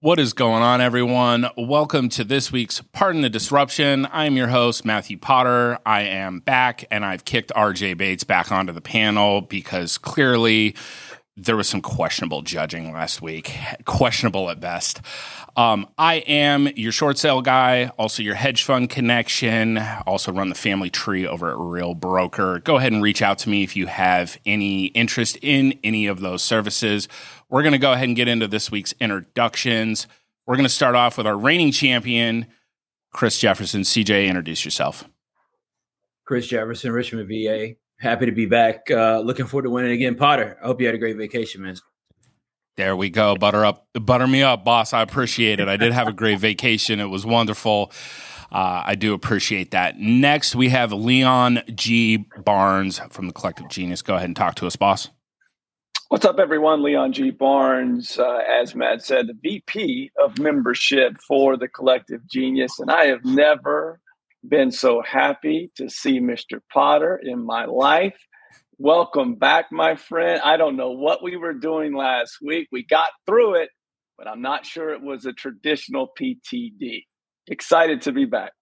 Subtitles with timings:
[0.00, 1.48] What is going on, everyone?
[1.56, 4.06] Welcome to this week's Pardon the Disruption.
[4.12, 5.76] I'm your host, Matthew Potter.
[5.84, 10.76] I am back, and I've kicked RJ Bates back onto the panel because clearly
[11.36, 13.56] there was some questionable judging last week,
[13.86, 15.00] questionable at best.
[15.56, 20.54] Um, I am your short sale guy, also your hedge fund connection, also run the
[20.54, 22.60] family tree over at Real Broker.
[22.60, 26.20] Go ahead and reach out to me if you have any interest in any of
[26.20, 27.08] those services.
[27.50, 30.06] We're going to go ahead and get into this week's introductions.
[30.46, 32.46] We're going to start off with our reigning champion,
[33.12, 33.82] Chris Jefferson.
[33.82, 35.04] CJ, introduce yourself.
[36.24, 37.76] Chris Jefferson, Richmond, VA.
[37.98, 38.90] Happy to be back.
[38.90, 40.14] Uh, looking forward to winning again.
[40.14, 41.76] Potter, I hope you had a great vacation, man.
[42.76, 43.34] There we go.
[43.34, 44.92] Butter up, butter me up, boss.
[44.92, 45.68] I appreciate it.
[45.68, 47.00] I did have a great vacation.
[47.00, 47.90] It was wonderful.
[48.52, 49.98] Uh, I do appreciate that.
[49.98, 52.18] Next, we have Leon G.
[52.44, 54.00] Barnes from the Collective Genius.
[54.00, 55.08] Go ahead and talk to us, boss.
[56.10, 56.82] What's up, everyone?
[56.82, 57.30] Leon G.
[57.30, 62.78] Barnes, uh, as Matt said, the VP of membership for the Collective Genius.
[62.78, 64.00] And I have never
[64.48, 66.60] been so happy to see Mr.
[66.72, 68.16] Potter in my life.
[68.78, 70.40] Welcome back, my friend.
[70.42, 72.68] I don't know what we were doing last week.
[72.72, 73.68] We got through it,
[74.16, 77.02] but I'm not sure it was a traditional PTD.
[77.48, 78.52] Excited to be back.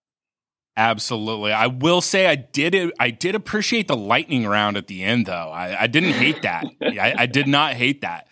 [0.76, 1.52] Absolutely.
[1.52, 5.32] I will say I did I did appreciate the lightning round at the end though.
[5.50, 6.66] I, I didn't hate that.
[6.82, 8.28] I, I, did not hate that.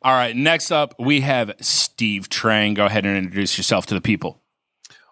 [0.00, 2.76] All right, next up we have Steve Trang.
[2.76, 4.40] Go ahead and introduce yourself to the people.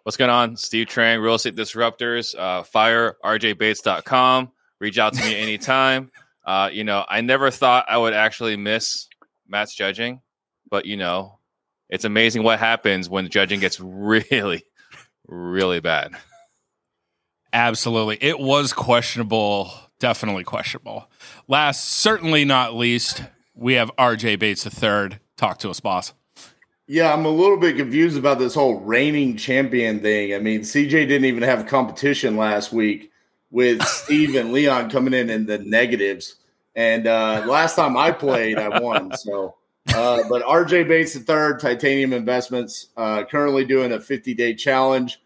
[0.04, 0.56] What's going on?
[0.56, 4.52] Steve Trang, Real Estate Disruptors, uh, fire rjbates.com.
[4.78, 6.10] Reach out to me anytime.
[6.46, 9.08] Uh, you know, I never thought I would actually miss
[9.48, 10.20] Matt's judging,
[10.70, 11.40] but you know,
[11.90, 14.62] it's amazing what happens when judging gets really,
[15.26, 16.12] really bad.
[17.52, 18.18] Absolutely.
[18.20, 21.10] It was questionable, definitely questionable.
[21.48, 23.22] Last, certainly not least,
[23.54, 25.18] we have RJ Bates III.
[25.36, 26.12] Talk to us, boss.
[26.88, 30.34] Yeah, I'm a little bit confused about this whole reigning champion thing.
[30.34, 33.10] I mean, CJ didn't even have a competition last week
[33.50, 36.36] with Steve and Leon coming in in the negatives.
[36.76, 39.16] And uh, last time I played, I won.
[39.16, 39.56] So,
[39.94, 45.20] uh, but RJ Bates the third, Titanium Investments, uh, currently doing a 50 day challenge.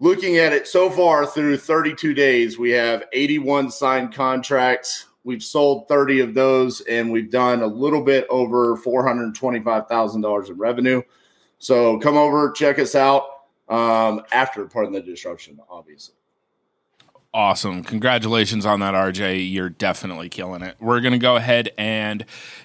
[0.00, 5.06] Looking at it so far through 32 days, we have 81 signed contracts.
[5.24, 11.02] We've sold 30 of those, and we've done a little bit over $425,000 in revenue.
[11.58, 13.24] So come over, check us out
[13.68, 16.14] um, after Pardon the Disruption, obviously.
[17.34, 17.82] Awesome.
[17.82, 19.52] Congratulations on that, RJ.
[19.52, 20.76] You're definitely killing it.
[20.80, 22.24] We're going to go ahead and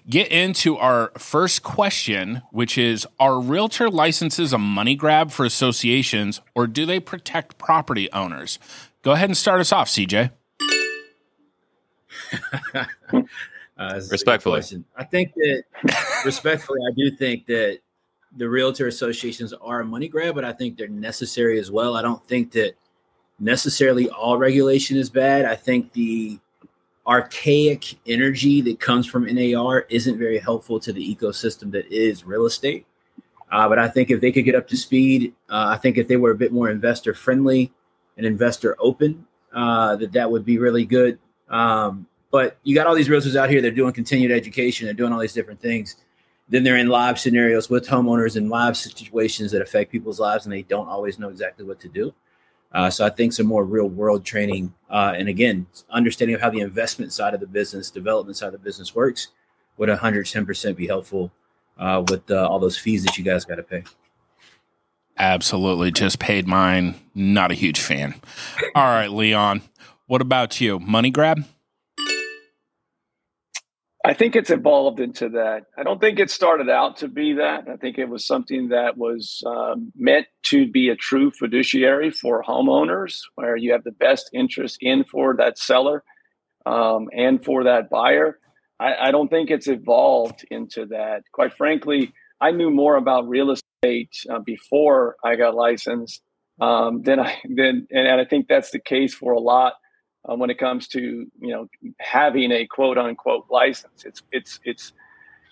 [0.09, 6.39] get into our first question, which is Are realtor licenses a money grab for associations
[6.55, 8.57] or do they protect property owners?
[9.01, 10.31] Go ahead and start us off, CJ.
[12.73, 14.61] uh, respectfully.
[14.95, 15.63] I think that,
[16.25, 17.79] respectfully, I do think that
[18.37, 21.97] the realtor associations are a money grab, but I think they're necessary as well.
[21.97, 22.75] I don't think that
[23.39, 25.45] necessarily all regulation is bad.
[25.45, 26.39] I think the
[27.05, 32.45] archaic energy that comes from NAR isn't very helpful to the ecosystem that is real
[32.45, 32.85] estate.
[33.51, 36.07] Uh, but I think if they could get up to speed, uh, I think if
[36.07, 37.71] they were a bit more investor friendly
[38.17, 41.19] and investor open, uh, that that would be really good.
[41.49, 45.13] Um, but you got all these realtors out here; they're doing continued education, they're doing
[45.13, 45.97] all these different things.
[46.49, 50.53] Then they're in live scenarios with homeowners in live situations that affect people's lives, and
[50.53, 52.13] they don't always know exactly what to do.
[52.73, 56.49] Uh, so I think some more real world training, uh, and again, understanding of how
[56.49, 59.27] the investment side of the business, development side of the business works,
[59.77, 61.31] would 110% be helpful
[61.77, 63.83] uh, with uh, all those fees that you guys got to pay.
[65.17, 66.95] Absolutely, just paid mine.
[67.13, 68.15] Not a huge fan.
[68.75, 69.61] All right, Leon,
[70.07, 70.79] what about you?
[70.79, 71.45] Money grab?
[74.05, 75.63] I think it's evolved into that.
[75.77, 77.69] I don't think it started out to be that.
[77.71, 82.43] I think it was something that was um, meant to be a true fiduciary for
[82.43, 86.03] homeowners, where you have the best interest in for that seller
[86.65, 88.39] um, and for that buyer.
[88.77, 91.23] I, I, don't think it's evolved into that.
[91.31, 96.21] Quite frankly, I knew more about real estate uh, before I got licensed
[96.59, 99.75] um, than I than, and I think that's the case for a lot
[100.29, 101.67] uh, when it comes to you know
[101.99, 104.05] having a quote unquote license.
[104.05, 104.93] It's it's it's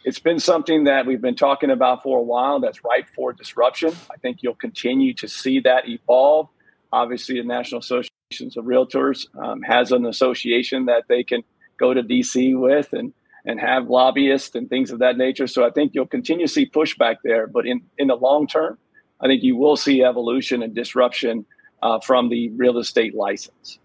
[0.03, 2.59] it's been something that we've been talking about for a while.
[2.59, 3.93] That's ripe for disruption.
[4.11, 6.49] I think you'll continue to see that evolve.
[6.91, 11.43] Obviously, the National Associations of Realtors um, has an association that they can
[11.77, 13.13] go to DC with and
[13.45, 15.47] and have lobbyists and things of that nature.
[15.47, 17.47] So I think you'll continue to see pushback there.
[17.47, 18.77] But in in the long term,
[19.19, 21.45] I think you will see evolution and disruption
[21.81, 23.79] uh, from the real estate license.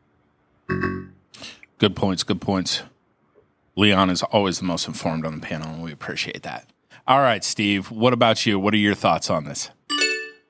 [1.79, 2.23] Good points.
[2.23, 2.83] Good points.
[3.77, 6.67] Leon is always the most informed on the panel, and we appreciate that.
[7.07, 7.91] All right, Steve.
[7.91, 8.59] What about you?
[8.59, 9.71] What are your thoughts on this?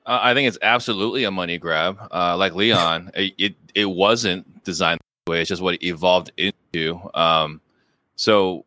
[0.05, 1.99] Uh, I think it's absolutely a money grab.
[2.11, 5.41] Uh, like Leon, it, it, it wasn't designed that way.
[5.41, 6.99] It's just what it evolved into.
[7.13, 7.61] Um,
[8.15, 8.65] so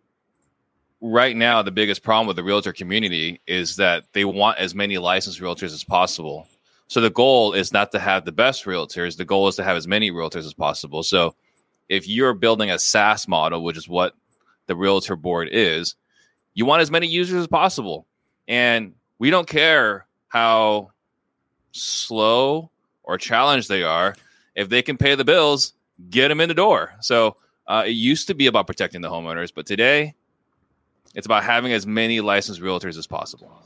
[1.01, 4.99] right now, the biggest problem with the realtor community is that they want as many
[4.99, 6.47] licensed realtors as possible.
[6.91, 9.17] So the goal is not to have the best realtors.
[9.17, 11.05] The goal is to have as many realtors as possible.
[11.05, 11.37] So
[11.89, 14.17] if you're building a SaaS model, which is what
[14.67, 15.95] the realtor board is,
[16.55, 18.09] you want as many users as possible.
[18.49, 20.91] And we don't care how
[21.71, 22.73] slow
[23.05, 24.17] or challenged they are.
[24.57, 25.75] If they can pay the bills,
[26.11, 26.93] get them in the door.
[27.03, 27.37] So
[27.69, 30.17] uh, it used to be about protecting the homeowners, but today
[31.15, 33.63] it's about having as many licensed realtors as possible.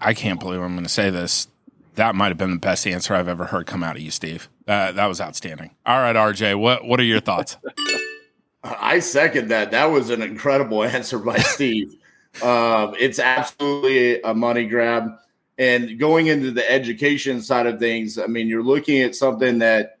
[0.00, 1.48] I can't believe I'm going to say this.
[1.96, 4.48] That might have been the best answer I've ever heard come out of you, Steve.
[4.66, 5.72] Uh, that was outstanding.
[5.84, 7.56] All right, RJ, what what are your thoughts?
[8.64, 9.70] I second that.
[9.70, 11.94] That was an incredible answer by Steve.
[12.42, 15.12] um, it's absolutely a money grab.
[15.58, 19.98] And going into the education side of things, I mean, you're looking at something that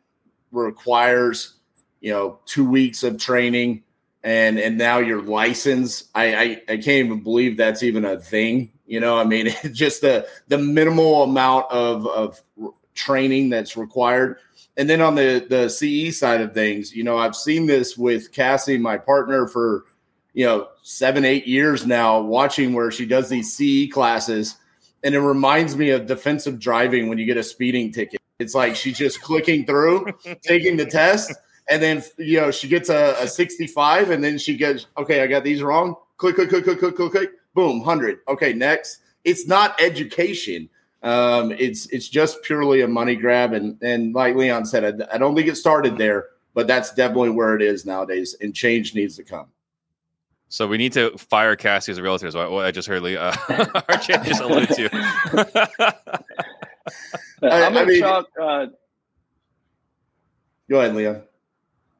[0.52, 1.56] requires,
[2.00, 3.82] you know, two weeks of training
[4.22, 6.04] and and now your license.
[6.14, 8.72] I, I, I can't even believe that's even a thing.
[8.90, 12.42] You know, I mean, just the the minimal amount of of
[12.94, 14.38] training that's required.
[14.76, 18.32] And then on the the CE side of things, you know, I've seen this with
[18.32, 19.84] Cassie, my partner, for
[20.34, 24.56] you know seven eight years now, watching where she does these CE classes,
[25.04, 28.20] and it reminds me of defensive driving when you get a speeding ticket.
[28.40, 30.06] It's like she's just clicking through,
[30.42, 31.32] taking the test
[31.68, 35.26] and then you know she gets a, a 65 and then she gets okay i
[35.26, 37.30] got these wrong click click click click click click, click.
[37.54, 40.68] Boom 100 okay next it's not education
[41.02, 45.18] um, it's it's just purely a money grab and and like leon said I, I
[45.18, 49.16] don't think it started there but that's definitely where it is nowadays and change needs
[49.16, 49.46] to come
[50.52, 52.26] so we need to fire Cassie as a realtor.
[52.26, 53.04] Is what I just heard.
[53.04, 54.90] Uh, RJ just alluded to.
[57.42, 58.26] I'm going to chalk.
[58.38, 58.66] Uh,
[60.68, 61.22] go ahead, Leon.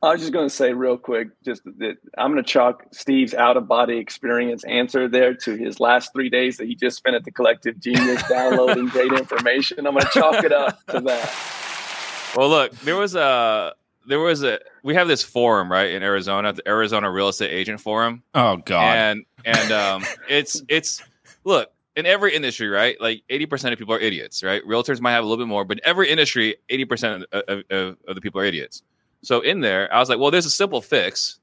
[0.02, 3.34] I was just going to say real quick, just that I'm going to chalk Steve's
[3.34, 7.16] out of body experience answer there to his last three days that he just spent
[7.16, 9.86] at the Collective Genius downloading great information.
[9.86, 12.32] I'm going to chalk it up to that.
[12.34, 13.74] Well, look, there was a
[14.06, 17.80] there was a we have this forum right in Arizona, the Arizona Real Estate Agent
[17.80, 18.22] Forum.
[18.34, 21.02] Oh God, and and um, it's it's
[21.44, 22.98] look in every industry, right?
[23.00, 24.62] Like 80% of people are idiots, right?
[24.64, 28.20] Realtors might have a little bit more, but every industry, 80% of, of, of the
[28.20, 28.82] people are idiots.
[29.22, 31.38] So in there, I was like, well, there's a simple fix,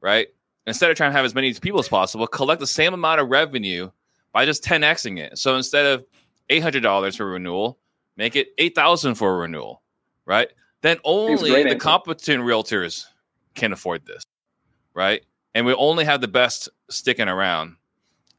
[0.00, 0.28] right?
[0.66, 3.28] Instead of trying to have as many people as possible, collect the same amount of
[3.28, 3.90] revenue
[4.32, 5.38] by just 10xing it.
[5.38, 6.04] So instead of
[6.50, 7.78] $800 for renewal,
[8.16, 9.82] make it 8000 for a renewal,
[10.24, 10.48] right?
[10.82, 13.06] Then only the competent realtors
[13.54, 14.24] can afford this,
[14.94, 15.24] right?
[15.54, 17.76] And we only have the best sticking around.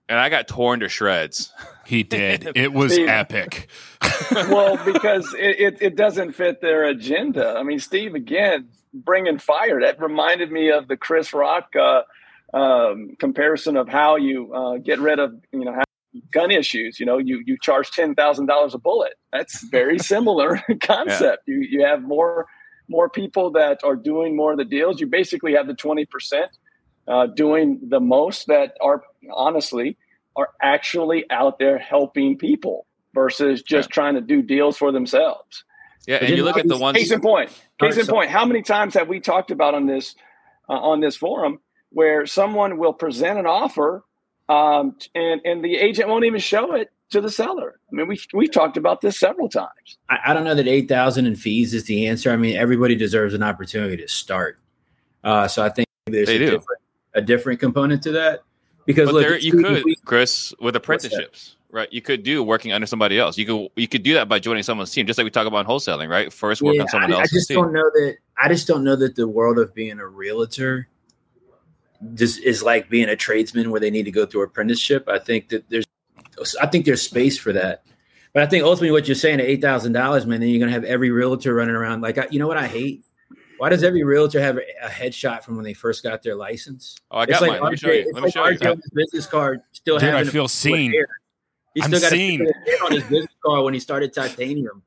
[0.10, 1.52] And I got torn to shreds.
[1.86, 2.52] He did.
[2.56, 3.70] It was Steve, epic.
[4.32, 7.56] well, because it, it, it, doesn't fit their agenda.
[7.58, 9.82] I mean, Steve, again, bringing fire.
[9.82, 12.02] That reminded me of the Chris Rock uh,
[12.54, 15.82] um, comparison of how you uh, get rid of you know
[16.32, 17.00] gun issues.
[17.00, 19.14] You know, you you charge ten thousand dollars a bullet.
[19.32, 21.44] That's very similar concept.
[21.48, 21.56] Yeah.
[21.56, 22.48] You you have more
[22.90, 25.00] more people that are doing more of the deals.
[25.00, 26.52] You basically have the twenty percent
[27.08, 29.04] uh, doing the most that are
[29.34, 29.98] honestly
[30.36, 33.94] are actually out there helping people versus just yeah.
[33.94, 35.64] trying to do deals for themselves.
[36.08, 36.98] Yeah, and you look at the ones.
[36.98, 37.52] Case in point.
[37.80, 38.30] Case in point.
[38.30, 40.16] How many times have we talked about on this
[40.70, 41.60] uh, on this forum
[41.90, 44.06] where someone will present an offer,
[44.48, 47.80] um, and and the agent won't even show it to the seller?
[47.92, 49.98] I mean, we've we've talked about this several times.
[50.10, 52.32] I, I don't know that eight thousand in fees is the answer.
[52.32, 54.60] I mean, everybody deserves an opportunity to start.
[55.26, 56.82] Uh, so I think there's a different,
[57.16, 58.44] a different, component to that
[58.88, 61.92] because but look, there, you could, Chris, with apprenticeships right?
[61.92, 63.38] You could do working under somebody else.
[63.38, 65.68] You could you could do that by joining someone's team, just like we talk about
[65.68, 66.32] wholesaling, right?
[66.32, 67.56] First work yeah, on someone I, else's I just team.
[67.62, 68.18] don't know that.
[68.38, 70.88] I just don't know that the world of being a realtor
[72.14, 75.08] just is like being a tradesman where they need to go through apprenticeship.
[75.08, 75.86] I think that there's,
[76.62, 77.84] I think there's space for that.
[78.34, 80.72] But I think ultimately what you're saying at eight thousand dollars, man, then you're gonna
[80.72, 83.04] have every realtor running around like, I, you know what I hate.
[83.58, 86.96] Why does every realtor have a headshot from when they first got their license?
[87.10, 87.62] Oh, I got like mine.
[87.62, 88.12] Let me show you.
[88.14, 88.82] Let me show you.
[88.94, 90.14] business card still Dude.
[90.14, 90.92] I feel seen.
[90.92, 91.08] Hair.
[91.74, 94.82] He still got a on his business card when he started titanium.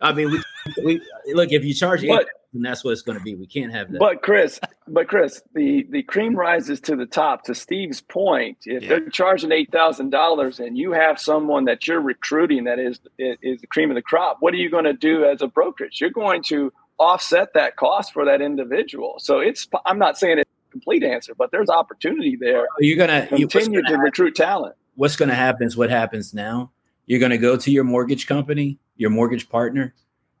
[0.00, 0.42] I mean, we,
[0.84, 1.00] we
[1.32, 3.34] look if you charge eight, and that's what it's going to be.
[3.34, 3.98] We can't have that.
[3.98, 7.44] But Chris, but Chris, the the cream rises to the top.
[7.44, 8.88] To Steve's point, if yeah.
[8.90, 13.60] they're charging eight thousand dollars and you have someone that you're recruiting that is is
[13.60, 16.00] the cream of the crop, what are you going to do as a brokerage?
[16.00, 19.16] You're going to offset that cost for that individual.
[19.18, 22.60] So it's I'm not saying it's a complete answer, but there's opportunity there.
[22.60, 24.74] Are You're gonna continue to recruit talent.
[24.96, 26.72] What's going to happen is what happens now.
[27.04, 29.94] You're going to go to your mortgage company, your mortgage partner.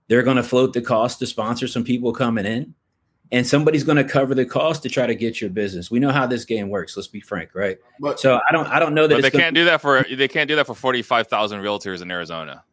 [0.08, 2.74] They're going to float the cost to sponsor some people coming in,
[3.30, 5.90] and somebody's going to cover the cost to try to get your business.
[5.90, 6.96] We know how this game works.
[6.96, 7.76] Let's be frank, right?
[8.00, 10.48] But, so I don't, I don't know that they can't do that for they can't
[10.48, 12.64] do that for forty five thousand realtors in Arizona.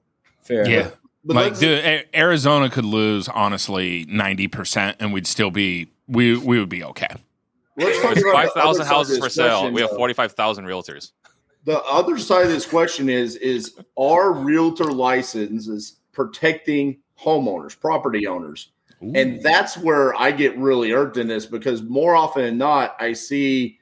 [0.42, 0.92] Fair, yeah.
[1.26, 6.60] But like, dude, Arizona could lose honestly ninety percent, and we'd still be we we
[6.60, 7.16] would be okay.
[7.78, 9.72] There's five thousand houses for sale.
[9.72, 11.12] We have forty five thousand realtors.
[11.66, 18.28] The other side of this question is: is our realtor license is protecting homeowners, property
[18.28, 18.72] owners?
[19.02, 19.14] Ooh.
[19.16, 23.14] And that's where I get really irked in this because more often than not, I
[23.14, 23.80] see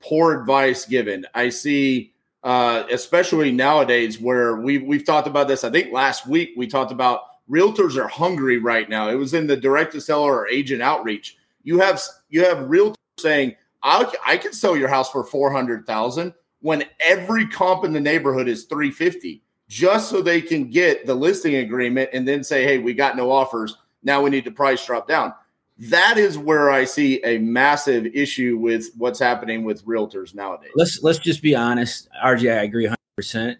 [0.00, 1.26] poor advice given.
[1.34, 2.14] I see
[2.44, 5.64] uh, especially nowadays where we've we've talked about this.
[5.64, 9.08] I think last week we talked about realtors are hungry right now.
[9.08, 11.36] It was in the direct to seller or agent outreach.
[11.62, 15.86] You have you have realtors saying, I, I can sell your house for four hundred
[15.86, 21.06] thousand when every comp in the neighborhood is three fifty, just so they can get
[21.06, 23.76] the listing agreement and then say, hey, we got no offers.
[24.02, 25.34] Now we need to price drop down
[25.78, 30.72] that is where I see a massive issue with what's happening with realtors nowadays.
[30.74, 32.58] Let's let's just be honest, RJ.
[32.58, 32.96] I agree 100.
[33.16, 33.58] percent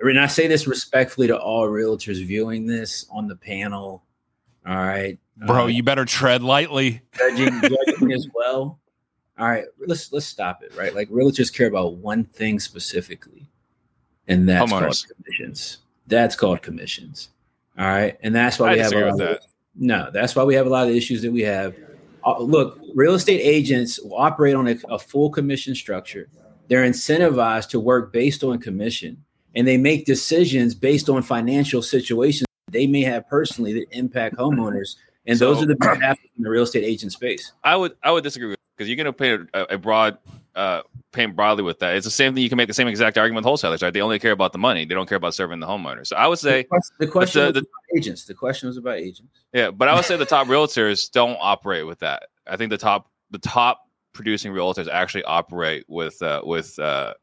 [0.00, 4.04] And I say this respectfully to all realtors viewing this on the panel.
[4.66, 7.02] All right, bro, uh, you better tread lightly.
[7.16, 8.78] Judging, judging as well.
[9.38, 10.74] All right, let's let's stop it.
[10.76, 13.48] Right, like realtors care about one thing specifically,
[14.26, 15.06] and that's Homeowners.
[15.06, 15.78] called commissions.
[16.08, 17.28] That's called commissions.
[17.78, 19.40] All right, and that's why I we have a that.
[19.78, 21.74] No, that's why we have a lot of issues that we have.
[22.26, 26.28] Uh, look, real estate agents operate on a, a full commission structure.
[26.68, 32.48] They're incentivized to work based on commission, and they make decisions based on financial situations
[32.70, 34.96] they may have personally that impact homeowners.
[35.26, 37.52] And so, those are the big in the real estate agent space.
[37.64, 40.18] I would I would disagree with because you're going to paint a, a broad
[40.58, 41.94] uh, paint broadly with that.
[41.94, 42.42] It's the same thing.
[42.42, 43.94] You can make the same exact argument with wholesalers, right?
[43.94, 44.84] They only care about the money.
[44.84, 46.04] They don't care about serving the homeowner.
[46.04, 46.66] So I would say
[46.98, 48.24] the question, the the, the, agents.
[48.24, 49.40] The question was about agents.
[49.52, 52.24] Yeah, but I would say the top realtors don't operate with that.
[52.46, 57.14] I think the top the top producing realtors actually operate with uh, with uh,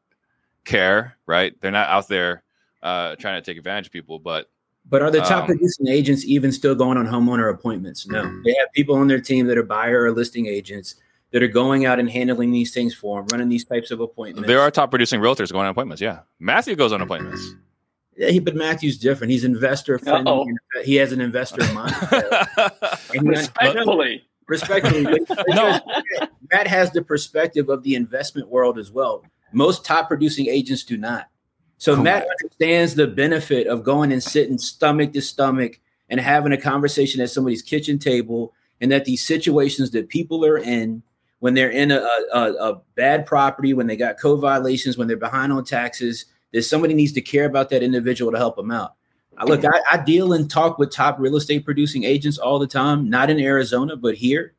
[0.64, 1.54] care, right?
[1.60, 2.42] They're not out there
[2.82, 4.48] uh, trying to take advantage of people, but
[4.88, 8.06] but are the top um, producing agents even still going on homeowner appointments?
[8.06, 10.94] No, they have people on their team that are buyer or listing agents
[11.36, 14.46] that are going out and handling these things for him, running these types of appointments.
[14.46, 16.00] There are top producing realtors going on appointments.
[16.00, 17.46] Yeah, Matthew goes on appointments.
[18.16, 19.30] Yeah, he, but Matthew's different.
[19.30, 20.46] He's investor friendly.
[20.82, 21.94] He has an investor mind.
[23.20, 25.02] respectfully, respectfully.
[25.48, 25.78] no,
[26.50, 29.22] Matt has the perspective of the investment world as well.
[29.52, 31.28] Most top producing agents do not.
[31.76, 36.52] So oh, Matt understands the benefit of going and sitting stomach to stomach and having
[36.52, 41.02] a conversation at somebody's kitchen table, and that these situations that people are in
[41.40, 45.16] when they're in a, a, a bad property, when they got code violations, when they're
[45.16, 48.94] behind on taxes, that somebody needs to care about that individual to help them out.
[49.38, 52.66] I, look, I, I deal and talk with top real estate producing agents all the
[52.66, 54.54] time, not in Arizona, but here,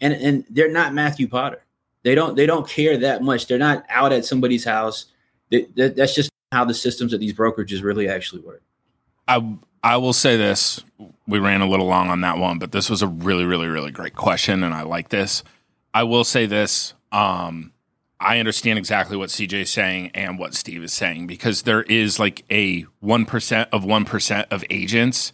[0.00, 1.64] and and they're not Matthew Potter.
[2.02, 3.46] They don't they don't care that much.
[3.46, 5.06] They're not out at somebody's house.
[5.50, 8.62] They, that, that's just how the systems of these brokerages really actually work.
[9.28, 10.82] I I will say this:
[11.26, 13.90] we ran a little long on that one, but this was a really, really, really
[13.90, 15.44] great question, and I like this.
[15.94, 16.94] I will say this.
[17.10, 17.72] Um,
[18.18, 22.20] I understand exactly what CJ is saying and what Steve is saying because there is
[22.20, 25.32] like a 1% of 1% of agents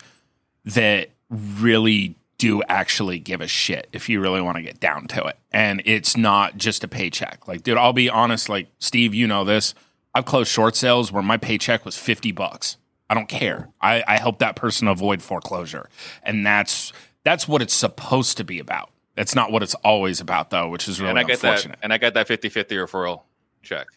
[0.65, 5.25] that really do actually give a shit if you really want to get down to
[5.27, 5.37] it.
[5.53, 7.47] And it's not just a paycheck.
[7.47, 9.75] Like, dude, I'll be honest, like, Steve, you know this.
[10.15, 12.77] I've closed short sales where my paycheck was 50 bucks.
[13.11, 13.69] I don't care.
[13.81, 15.89] I, I help that person avoid foreclosure.
[16.23, 16.93] And that's
[17.25, 18.91] that's what it's supposed to be about.
[19.19, 21.93] That's not what it's always about, though, which is really and I get That, and
[21.93, 23.23] I got that 50 50 referral
[23.63, 23.89] check.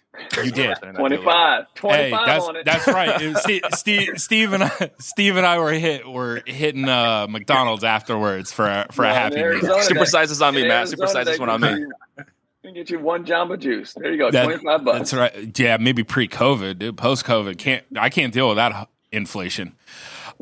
[0.43, 2.65] You did 25, 25 hey, that's, on it.
[2.65, 3.37] That's right.
[3.37, 6.09] Steve, Steve, Steve, and I, Steve and I were hit.
[6.09, 9.79] Were hitting uh, McDonald's afterwards for a, for a happy meal.
[9.81, 10.89] Super sizes on me, Matt.
[10.89, 11.85] Super sizes one on me.
[12.17, 12.23] I
[12.63, 13.93] can get you one Jamba Juice.
[13.93, 15.11] There you go, that, twenty five bucks.
[15.11, 15.59] That's right.
[15.59, 16.97] Yeah, maybe pre COVID, dude.
[16.97, 19.75] Post COVID, can't I can't deal with that inflation.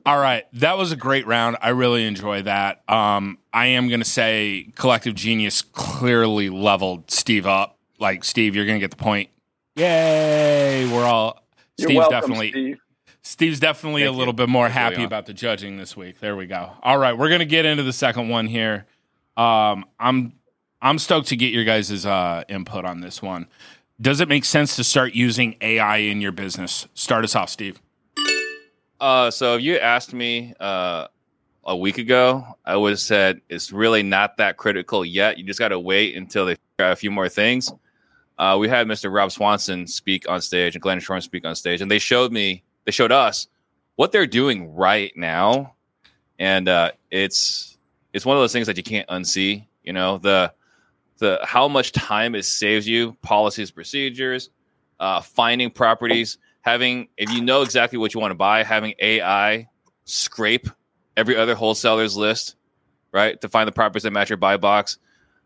[0.05, 1.57] All right, that was a great round.
[1.61, 2.83] I really enjoy that.
[2.89, 7.77] Um, I am going to say Collective Genius clearly leveled Steve up.
[7.99, 9.29] Like Steve, you're going to get the point.
[9.75, 10.89] Yay!
[10.91, 11.43] We're all.
[11.77, 12.51] You're Steve's welcome, definitely.
[12.51, 12.77] Steve.
[13.21, 14.37] Steve's definitely Thank a little you.
[14.37, 16.19] bit more happy about the judging this week.
[16.19, 16.71] There we go.
[16.81, 18.85] All right, we're going to get into the second one here.
[19.37, 20.33] Um, I'm
[20.81, 23.47] I'm stoked to get your guys' uh, input on this one.
[24.01, 26.87] Does it make sense to start using AI in your business?
[26.93, 27.81] Start us off, Steve.
[28.99, 31.07] Uh, so if you asked me uh,
[31.63, 35.37] a week ago, I would have said it's really not that critical yet.
[35.37, 37.71] You just got to wait until they figure out a few more things.
[38.37, 39.13] Uh, we had Mr.
[39.13, 42.63] Rob Swanson speak on stage and Glenn Shorn speak on stage, and they showed me,
[42.85, 43.47] they showed us
[43.95, 45.75] what they're doing right now,
[46.39, 47.77] and uh, it's
[48.13, 49.65] it's one of those things that you can't unsee.
[49.83, 50.53] You know the
[51.17, 54.51] the how much time it saves you, policies, procedures,
[55.01, 59.67] uh, finding properties, having if you know exactly what you want to buy, having AI
[60.05, 60.67] scrape
[61.15, 62.55] every other wholesaler's list,
[63.11, 64.97] right, to find the properties that match your buy box.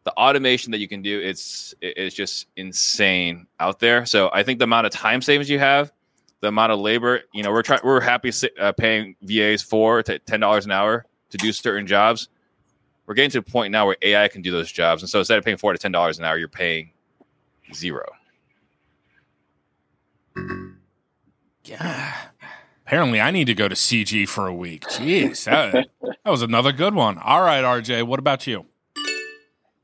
[0.05, 4.05] The automation that you can do, it's it's just insane out there.
[4.05, 5.93] So I think the amount of time savings you have,
[6.41, 10.19] the amount of labor, you know, we're trying, we're happy uh, paying VAs four to
[10.19, 12.27] ten dollars an hour to do certain jobs.
[13.05, 15.37] We're getting to the point now where AI can do those jobs, and so instead
[15.37, 16.91] of paying four to ten dollars an hour, you're paying
[17.73, 18.05] zero.
[21.65, 22.13] Yeah.
[22.85, 24.83] Apparently, I need to go to CG for a week.
[24.83, 27.17] Jeez, that, that was another good one.
[27.17, 28.65] All right, RJ, what about you?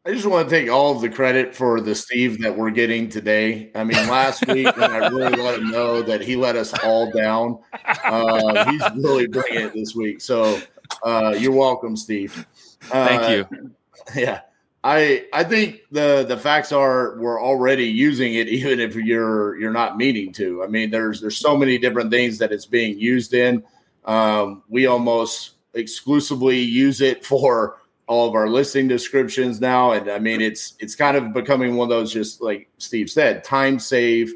[0.06, 3.10] I just want to take all of the credit for the Steve that we're getting
[3.10, 3.70] today.
[3.76, 7.12] I mean, last week when I really let him know that he let us all
[7.12, 7.60] down,
[8.04, 10.20] uh, he's really bringing it this week.
[10.20, 10.60] So
[11.04, 12.46] uh, you're welcome, Steve.
[12.92, 13.72] Uh, Thank you.
[14.16, 14.42] Yeah.
[14.84, 19.74] I I think the the facts are we're already using it even if you're you're
[19.74, 20.64] not meaning to.
[20.64, 23.64] I mean, there's there's so many different things that it's being used in.
[24.06, 30.20] Um, we almost exclusively use it for all of our listing descriptions now, and I
[30.20, 34.34] mean it's it's kind of becoming one of those just like Steve said, time save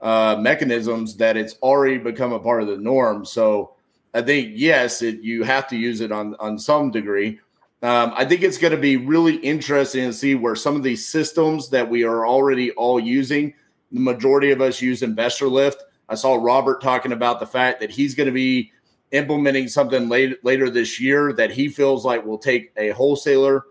[0.00, 3.24] uh, mechanisms that it's already become a part of the norm.
[3.24, 3.74] So
[4.12, 7.40] I think yes, it, you have to use it on on some degree.
[7.84, 11.06] Um, I think it's going to be really interesting to see where some of these
[11.06, 13.52] systems that we are already all using,
[13.92, 15.84] the majority of us use Investor Lift.
[16.08, 18.72] I saw Robert talking about the fact that he's going to be
[19.10, 23.64] implementing something late, later this year that he feels like will take a wholesaler.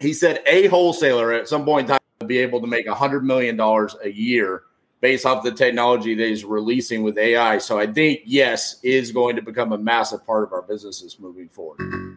[0.00, 3.24] He said a wholesaler at some point in time will be able to make $100
[3.24, 4.62] million a year
[5.02, 7.58] based off the technology that he's releasing with AI.
[7.58, 11.50] So I think, yes, is going to become a massive part of our businesses moving
[11.50, 12.13] forward.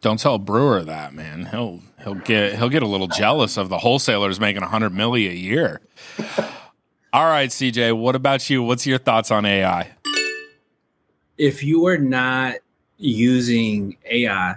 [0.00, 1.46] Don't tell Brewer that, man.
[1.46, 5.34] He'll he'll get he'll get a little jealous of the wholesalers making 100 milli a
[5.34, 5.80] year.
[7.12, 8.62] All right, CJ, what about you?
[8.62, 9.90] What's your thoughts on AI?
[11.36, 12.56] If you are not
[12.96, 14.56] using AI,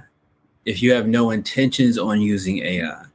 [0.63, 3.05] if you have no intentions on using AI,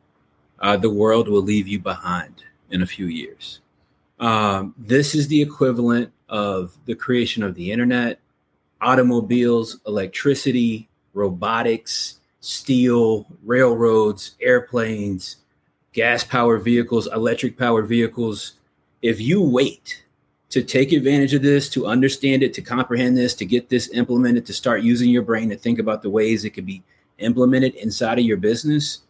[0.58, 3.60] uh, the world will leave you behind in a few years.
[4.18, 8.18] Um, this is the equivalent of the creation of the internet,
[8.80, 15.36] automobiles, electricity, robotics, steel, railroads, airplanes,
[15.92, 18.54] gas powered vehicles, electric powered vehicles.
[19.02, 20.04] If you wait
[20.50, 24.46] to take advantage of this, to understand it, to comprehend this, to get this implemented,
[24.46, 26.82] to start using your brain to think about the ways it could be
[27.18, 29.00] implemented inside of your business,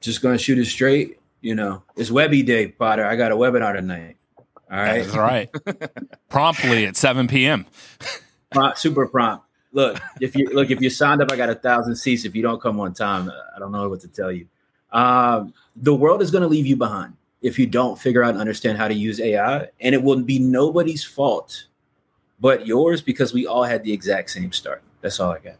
[0.00, 1.18] just going to shoot it straight.
[1.40, 3.04] You know, it's Webby Day, Potter.
[3.04, 4.16] I got a webinar tonight.
[4.70, 5.04] All right.
[5.04, 5.50] That's right.
[6.28, 7.66] Promptly at 7 p.m.
[8.76, 12.24] super prompt look, if you look, if you signed up, I got a thousand seats.
[12.24, 14.46] If you don't come on time, I don't know what to tell you.
[14.92, 18.38] Um, the world is going to leave you behind if you don't figure out and
[18.38, 21.66] understand how to use AI, and it will be nobody's fault
[22.40, 24.82] but yours because we all had the exact same start.
[25.00, 25.56] That's all I got.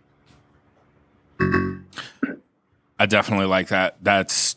[2.99, 3.97] I definitely like that.
[4.03, 4.57] That's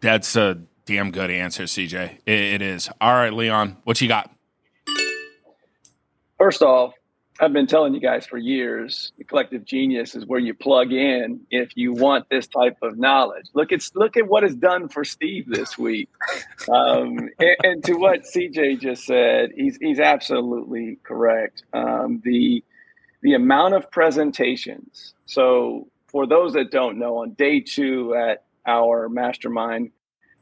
[0.00, 2.18] that's a damn good answer, CJ.
[2.26, 2.88] it, it is.
[3.00, 4.30] All right, Leon, what you got?
[6.38, 6.94] First off,
[7.40, 11.40] I've been telling you guys for years, the collective genius is where you plug in
[11.50, 13.46] if you want this type of knowledge.
[13.54, 16.08] Look at look at what is done for Steve this week,
[16.72, 21.64] um, and, and, to what CJ just said, he's he's absolutely correct.
[21.72, 22.62] Um, the
[23.22, 25.14] the amount of presentations.
[25.26, 29.90] So for those that don't know, on day two at our mastermind,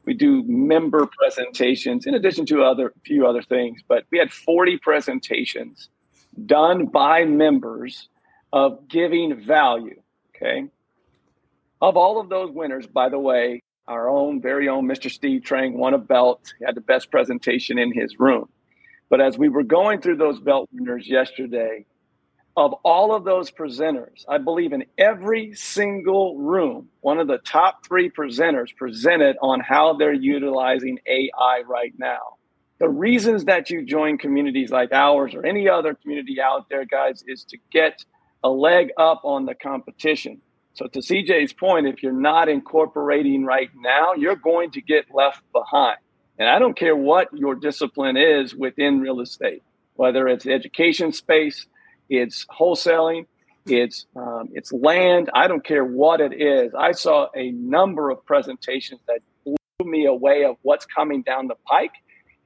[0.05, 3.81] we do member presentations in addition to other few other things.
[3.87, 5.89] But we had forty presentations
[6.45, 8.09] done by members
[8.51, 10.01] of giving value.
[10.35, 10.65] Okay.
[11.81, 15.11] Of all of those winners, by the way, our own very own Mr.
[15.11, 16.53] Steve Trang won a belt.
[16.59, 18.47] He had the best presentation in his room.
[19.09, 21.85] But as we were going through those belt winners yesterday,
[22.55, 27.85] of all of those presenters, I believe in every single room, one of the top
[27.85, 32.37] three presenters presented on how they're utilizing AI right now
[32.83, 37.23] the reasons that you join communities like ours or any other community out there, guys,
[37.25, 38.03] is to get
[38.43, 40.41] a leg up on the competition.
[40.73, 45.41] So, to CJ's point, if you're not incorporating right now, you're going to get left
[45.53, 45.95] behind.
[46.37, 51.65] And I don't care what your discipline is within real estate, whether it's education space,
[52.09, 53.27] it's wholesaling,
[53.65, 55.29] it's um, it's land.
[55.33, 56.73] I don't care what it is.
[56.77, 59.55] I saw a number of presentations that blew
[59.89, 61.93] me away of what's coming down the pike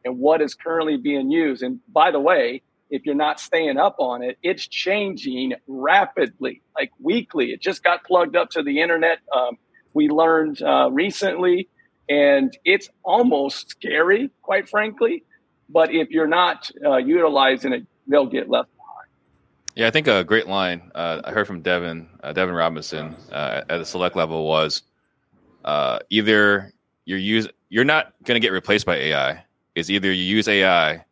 [0.05, 1.63] and what is currently being used.
[1.63, 6.91] And by the way, if you're not staying up on it, it's changing rapidly, like
[6.99, 7.51] weekly.
[7.51, 9.19] It just got plugged up to the internet.
[9.35, 9.57] Um,
[9.93, 11.67] we learned uh, recently,
[12.09, 15.23] and it's almost scary, quite frankly.
[15.69, 19.09] But if you're not uh, utilizing it, they'll get left behind.
[19.75, 23.63] Yeah, I think a great line uh, I heard from Devin, uh, Devin Robinson uh,
[23.67, 24.83] at the select level was
[25.65, 26.71] uh, either
[27.03, 29.43] you're use you're not going to get replaced by AI.
[29.77, 31.05] It's either you use AI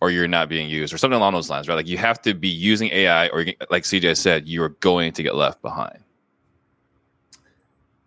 [0.00, 1.76] or you're not being used or something along those lines, right?
[1.76, 5.36] Like you have to be using AI or like CJ said, you're going to get
[5.36, 6.00] left behind.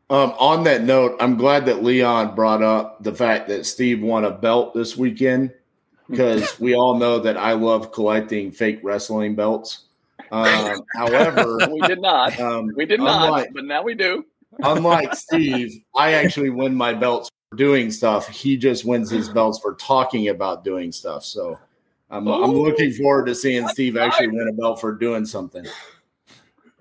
[0.10, 4.26] Um, on that note, I'm glad that Leon brought up the fact that Steve won
[4.26, 5.54] a belt this weekend
[6.10, 9.86] because we all know that I love collecting fake wrestling belts.
[10.30, 12.38] Um, however, we did not.
[12.38, 14.26] Um, we did unlike, not, but now we do.
[14.62, 18.28] unlike Steve, I actually win my belts for doing stuff.
[18.28, 21.24] He just wins his belts for talking about doing stuff.
[21.24, 21.60] So
[22.10, 25.66] I'm, I'm looking forward to seeing Steve actually win a belt for doing something.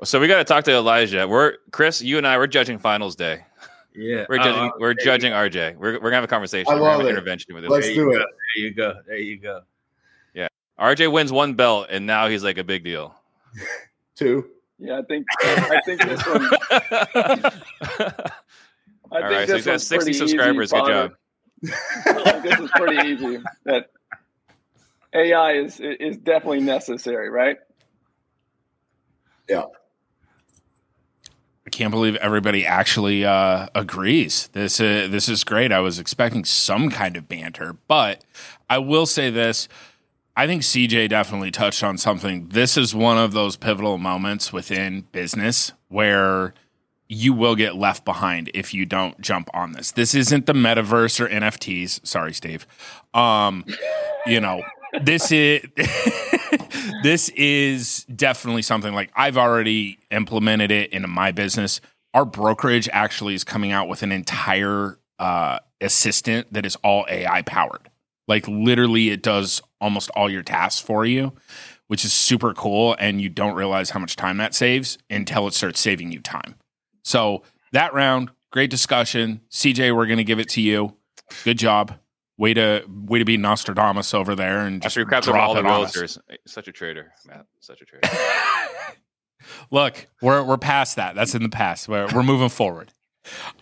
[0.02, 1.26] So we got to talk to Elijah.
[1.26, 3.44] We're Chris, you and I, we're judging finals day.
[3.94, 4.62] Yeah, we're judging.
[4.62, 5.76] Uh, we're judging RJ.
[5.76, 6.72] We're, we're gonna have a conversation.
[6.72, 7.70] I love we're have an intervention with this.
[7.70, 8.16] Let's do it.
[8.16, 8.94] There you go.
[9.06, 9.60] There you go.
[10.34, 10.48] Yeah,
[10.80, 13.14] RJ wins one belt, and now he's like a big deal.
[14.16, 14.50] Two.
[14.80, 15.26] Yeah, I think.
[15.40, 16.50] I think this one.
[19.14, 20.72] I All right, so he's got sixty subscribers.
[20.72, 21.12] Good job.
[21.62, 23.42] this is pretty easy.
[23.64, 23.90] That
[25.14, 27.56] AI is is definitely necessary, right?
[29.48, 29.64] Yeah.
[31.66, 34.48] I can't believe everybody actually uh, agrees.
[34.52, 35.72] This uh, this is great.
[35.72, 38.24] I was expecting some kind of banter, but
[38.68, 39.68] I will say this:
[40.36, 42.48] I think CJ definitely touched on something.
[42.48, 46.52] This is one of those pivotal moments within business where
[47.08, 49.92] you will get left behind if you don't jump on this.
[49.92, 52.06] This isn't the metaverse or NFTs.
[52.06, 52.66] Sorry, Steve.
[53.12, 53.64] Um,
[54.26, 54.62] you know,
[55.02, 55.62] this is
[57.02, 61.80] this is definitely something like I've already implemented it into my business.
[62.14, 67.42] Our brokerage actually is coming out with an entire uh, assistant that is all AI
[67.42, 67.90] powered.
[68.26, 71.32] Like literally, it does almost all your tasks for you,
[71.88, 72.96] which is super cool.
[72.98, 76.54] And you don't realize how much time that saves until it starts saving you time.
[77.04, 79.40] So that round, great discussion.
[79.50, 80.96] CJ, we're going to give it to you.
[81.44, 81.98] Good job.
[82.36, 86.18] Way to way to be Nostradamus over there and just After drop all the realtors.
[86.46, 87.46] Such a traitor, Matt.
[87.60, 88.08] Such a traitor.
[89.70, 91.14] Look, we're we're past that.
[91.14, 91.88] That's in the past.
[91.88, 92.92] We're we're moving forward.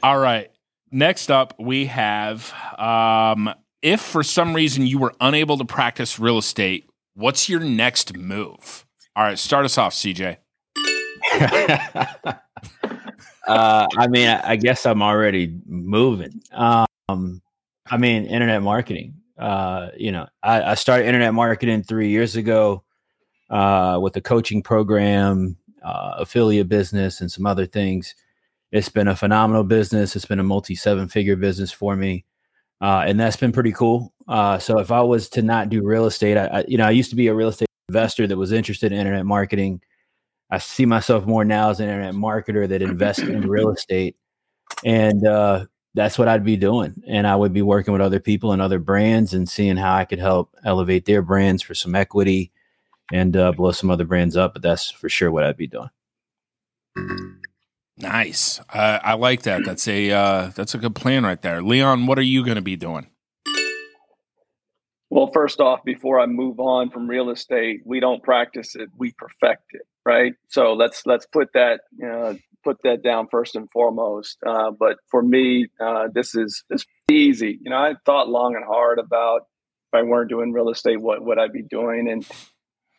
[0.03, 0.51] All right.
[0.91, 3.53] Next up, we have um,
[3.83, 8.87] if for some reason you were unable to practice real estate, what's your next move?
[9.15, 10.39] All right, start us off, CJ.
[13.47, 16.43] uh, I mean, I, I, guess I'm already moving.
[16.53, 17.43] Um,
[17.87, 19.15] I mean, internet marketing.
[19.39, 22.85] Uh, you know, I, I, started internet marketing three years ago
[23.51, 28.15] uh, with a coaching program, uh, affiliate business, and some other things.
[28.71, 30.15] It's been a phenomenal business.
[30.15, 32.25] It's been a multi seven figure business for me.
[32.81, 34.13] Uh, and that's been pretty cool.
[34.27, 36.91] Uh, so if I was to not do real estate, I, I, you know, I
[36.91, 39.81] used to be a real estate investor that was interested in internet marketing.
[40.53, 44.17] I see myself more now as an internet marketer that invests in real estate.
[44.85, 47.03] And uh, that's what I'd be doing.
[47.09, 50.05] And I would be working with other people and other brands and seeing how I
[50.05, 52.53] could help elevate their brands for some equity
[53.11, 54.53] and uh, blow some other brands up.
[54.53, 55.89] But that's for sure what I'd be doing.
[57.97, 58.61] Nice.
[58.71, 59.65] Uh, I like that.
[59.65, 61.63] That's a uh, that's a good plan right there.
[61.63, 63.07] Leon, what are you going to be doing?
[65.09, 69.13] Well, first off, before I move on from real estate, we don't practice it; we
[69.13, 70.33] perfect it, right?
[70.49, 74.39] So let's let's put that you know, put that down first and foremost.
[74.47, 77.59] Uh, but for me, uh, this is this easy.
[77.63, 79.43] You know, I thought long and hard about
[79.93, 82.09] if I weren't doing real estate, what would I be doing?
[82.11, 82.27] And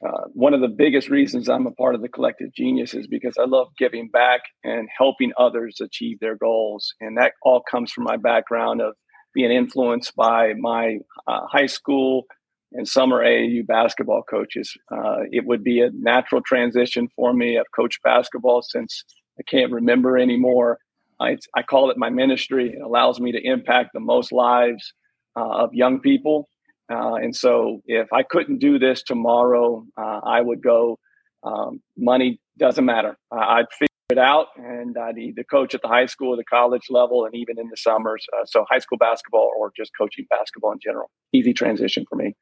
[0.05, 3.35] uh, one of the biggest reasons I'm a part of the collective genius is because
[3.39, 6.93] I love giving back and helping others achieve their goals.
[6.99, 8.95] And that all comes from my background of
[9.33, 12.25] being influenced by my uh, high school
[12.73, 14.75] and summer AAU basketball coaches.
[14.91, 17.57] Uh, it would be a natural transition for me.
[17.57, 19.03] I've coached basketball since
[19.39, 20.79] I can't remember anymore.
[21.19, 22.73] I, I call it my ministry.
[22.75, 24.93] It allows me to impact the most lives
[25.35, 26.49] uh, of young people.
[26.91, 30.99] Uh, and so if I couldn't do this tomorrow, uh, I would go,
[31.43, 33.17] um, money doesn't matter.
[33.31, 37.25] I'd figure it out and I'd either coach at the high school the college level
[37.25, 38.25] and even in the summers.
[38.33, 41.09] Uh, so high school basketball or just coaching basketball in general.
[41.33, 42.35] Easy transition for me.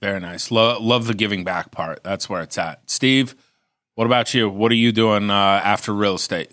[0.00, 0.50] Very nice.
[0.50, 2.02] Lo- love the giving back part.
[2.04, 2.90] That's where it's at.
[2.90, 3.34] Steve,
[3.94, 4.50] what about you?
[4.50, 6.52] What are you doing uh, after real estate?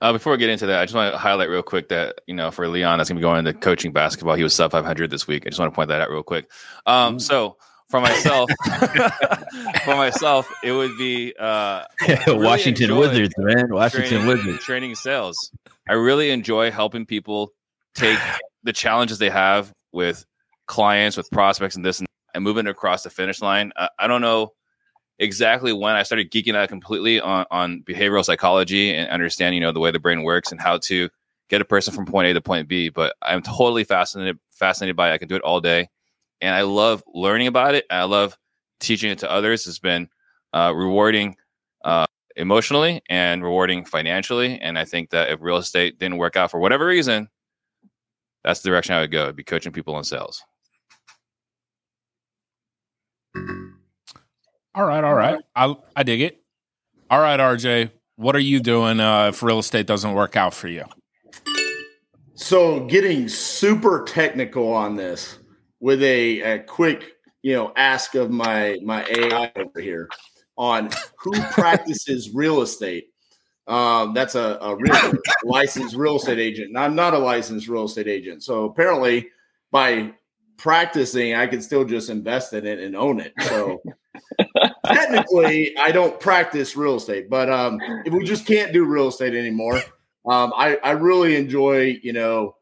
[0.00, 2.34] Uh, before we get into that, I just want to highlight real quick that you
[2.34, 4.34] know for Leon that's going to be going into coaching basketball.
[4.34, 5.44] He was sub 500 this week.
[5.46, 6.50] I just want to point that out real quick.
[6.86, 7.56] Um, so
[7.88, 8.50] for myself,
[9.84, 11.84] for myself, it would be uh,
[12.26, 13.68] really Washington Wizards, man.
[13.68, 14.64] Washington training, Wizards.
[14.64, 15.52] Training sales.
[15.88, 17.52] I really enjoy helping people
[17.94, 18.18] take
[18.62, 20.24] the challenges they have with
[20.72, 23.72] clients, with prospects, and this and, and moving across the finish line.
[23.76, 24.54] Uh, I don't know
[25.18, 29.72] exactly when I started geeking out completely on, on behavioral psychology and understanding, you know,
[29.72, 31.10] the way the brain works and how to
[31.50, 32.88] get a person from point A to point B.
[32.88, 35.12] But I'm totally fascinated fascinated by it.
[35.12, 35.88] I can do it all day
[36.40, 37.84] and I love learning about it.
[37.90, 38.38] I love
[38.80, 39.66] teaching it to others.
[39.66, 40.08] It's been
[40.54, 41.36] uh, rewarding
[41.84, 42.06] uh,
[42.36, 44.58] emotionally and rewarding financially.
[44.58, 47.28] And I think that if real estate didn't work out for whatever reason,
[48.42, 49.28] that's the direction I would go.
[49.28, 50.42] I'd be coaching people on sales.
[53.34, 55.38] All right, all right.
[55.54, 56.42] I I dig it.
[57.10, 60.68] All right, RJ, what are you doing uh, if real estate doesn't work out for
[60.68, 60.84] you?
[62.34, 65.38] So, getting super technical on this
[65.80, 70.08] with a, a quick, you know, ask of my my AI over here
[70.56, 73.08] on who practices real estate.
[73.66, 75.12] Um, that's a, a real
[75.44, 76.68] licensed real estate agent.
[76.68, 78.42] And I'm not a licensed real estate agent.
[78.42, 79.28] So apparently,
[79.70, 80.12] by
[80.62, 83.34] practicing, I can still just invest in it and own it.
[83.42, 83.82] So
[84.86, 87.28] technically, I don't practice real estate.
[87.28, 89.76] But um, if we just can't do real estate anymore,
[90.24, 92.54] um, I, I really enjoy, you know,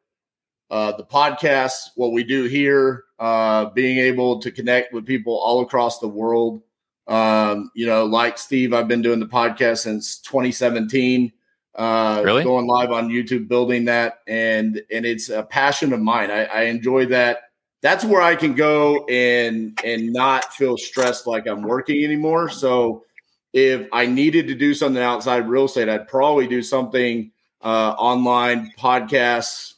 [0.71, 5.61] uh, the podcast, what we do here, uh, being able to connect with people all
[5.61, 6.63] across the world.
[7.07, 11.33] Um, you know, like Steve, I've been doing the podcast since 2017.
[11.75, 12.45] Uh, really?
[12.45, 16.31] Going live on YouTube, building that, and and it's a passion of mine.
[16.31, 17.50] I, I enjoy that.
[17.83, 22.51] That's where I can go and and not feel stressed like I'm working anymore.
[22.51, 23.05] So
[23.53, 28.73] if I needed to do something outside real estate, I'd probably do something uh, online,
[28.79, 29.75] podcasts,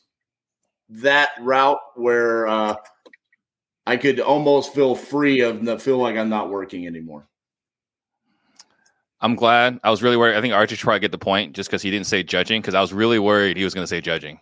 [0.88, 2.75] that route where uh,
[3.87, 7.27] I could almost feel free of the feel like I'm not working anymore.
[9.21, 9.79] I'm glad.
[9.85, 10.37] I was really worried.
[10.37, 12.75] I think RJ tried to get the point just because he didn't say judging because
[12.75, 14.41] I was really worried he was going to say judging.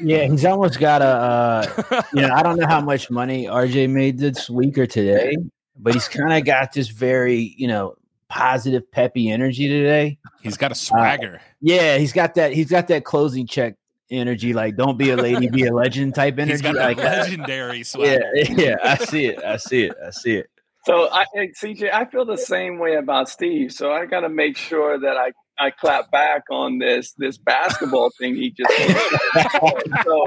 [0.00, 1.04] Yeah, he's almost got a.
[1.04, 5.36] Uh, you know, I don't know how much money RJ made this week or today,
[5.78, 7.96] but he's kind of got this very, you know,
[8.28, 10.18] positive, peppy energy today.
[10.42, 11.36] He's got a swagger.
[11.36, 12.52] Uh, yeah, he's got that.
[12.52, 13.76] He's got that closing check
[14.10, 16.52] energy, like "Don't be a lady, be a legend" type energy.
[16.52, 18.20] He's got like legendary swag.
[18.34, 19.42] Yeah, yeah, I see it.
[19.44, 19.96] I see it.
[20.04, 20.50] I see it.
[20.86, 23.70] So, I, CJ, I feel the same way about Steve.
[23.70, 28.10] So I got to make sure that I I clap back on this this basketball
[28.18, 28.72] thing he just.
[30.04, 30.24] so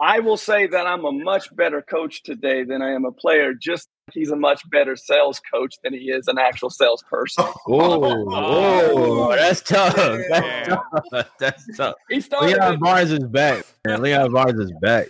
[0.00, 3.52] I will say that I'm a much better coach today than I am a player.
[3.52, 7.44] Just he's a much better sales coach than he is an actual salesperson.
[7.70, 9.94] Oh, oh, that's tough.
[9.94, 11.30] That's tough.
[11.38, 11.94] That's tough.
[12.08, 12.78] He started Leon.
[12.78, 13.64] Barnes is back.
[13.84, 14.00] Man.
[14.00, 15.08] Leon Barnes is back.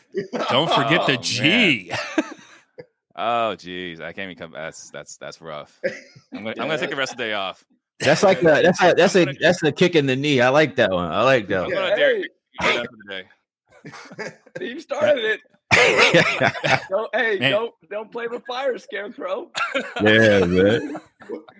[0.50, 1.92] Don't forget oh, the G.
[3.16, 4.52] oh, geez, I can't even come.
[4.52, 5.78] That's that's that's rough.
[6.32, 7.64] I'm gonna, I'm gonna take the rest of the day off.
[8.00, 10.40] That's like a, that's a that's a that's a kick in the knee.
[10.40, 11.10] I like that one.
[11.10, 11.62] I like that.
[11.62, 11.76] One.
[11.76, 13.24] I'm gonna
[13.84, 13.94] you.
[14.56, 15.40] Steve started it.
[16.90, 17.52] don't, hey, man.
[17.52, 19.50] don't don't play with fire, Scarecrow.
[20.02, 20.96] yeah, man.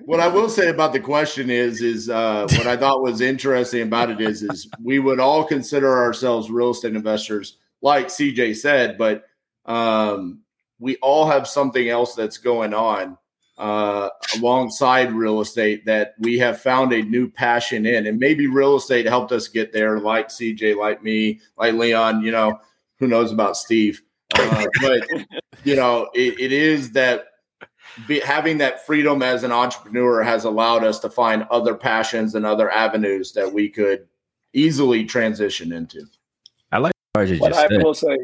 [0.04, 3.82] What I will say about the question is, is uh, what I thought was interesting
[3.82, 8.96] about it is, is we would all consider ourselves real estate investors, like CJ said,
[8.96, 9.24] but
[9.66, 10.40] um,
[10.78, 13.18] we all have something else that's going on
[13.58, 18.06] uh, alongside real estate that we have found a new passion in.
[18.06, 22.30] And maybe real estate helped us get there, like CJ, like me, like Leon, you
[22.30, 22.60] know,
[22.98, 24.00] who knows about Steve.
[24.34, 25.08] Uh, but,
[25.64, 27.26] you know, it, it is that
[28.06, 32.46] be, having that freedom as an entrepreneur has allowed us to find other passions and
[32.46, 34.06] other avenues that we could
[34.52, 36.04] easily transition into.
[36.70, 38.16] I like what I will say.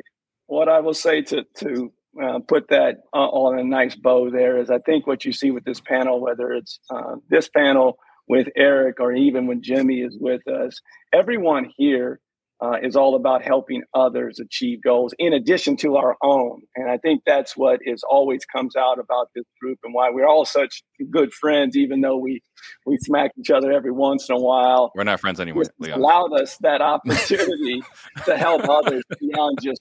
[0.47, 4.59] What I will say to to uh, put that uh, in a nice bow there
[4.59, 7.99] is I think what you see with this panel, whether it's uh, this panel
[8.29, 10.81] with Eric or even when Jimmy is with us,
[11.13, 12.21] everyone here
[12.65, 16.63] uh, is all about helping others achieve goals in addition to our own.
[16.77, 20.27] And I think that's what is always comes out about this group and why we're
[20.27, 22.41] all such good friends, even though we
[22.87, 24.93] we smack each other every once in a while.
[24.95, 25.65] We're not friends anymore.
[25.93, 27.83] allowed us that opportunity
[28.25, 29.81] to help others beyond just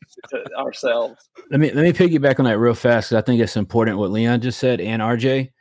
[0.57, 1.15] ourselves.
[1.51, 4.11] Let me let me piggyback on that real fast because I think it's important what
[4.11, 5.51] Leon just said and RJ.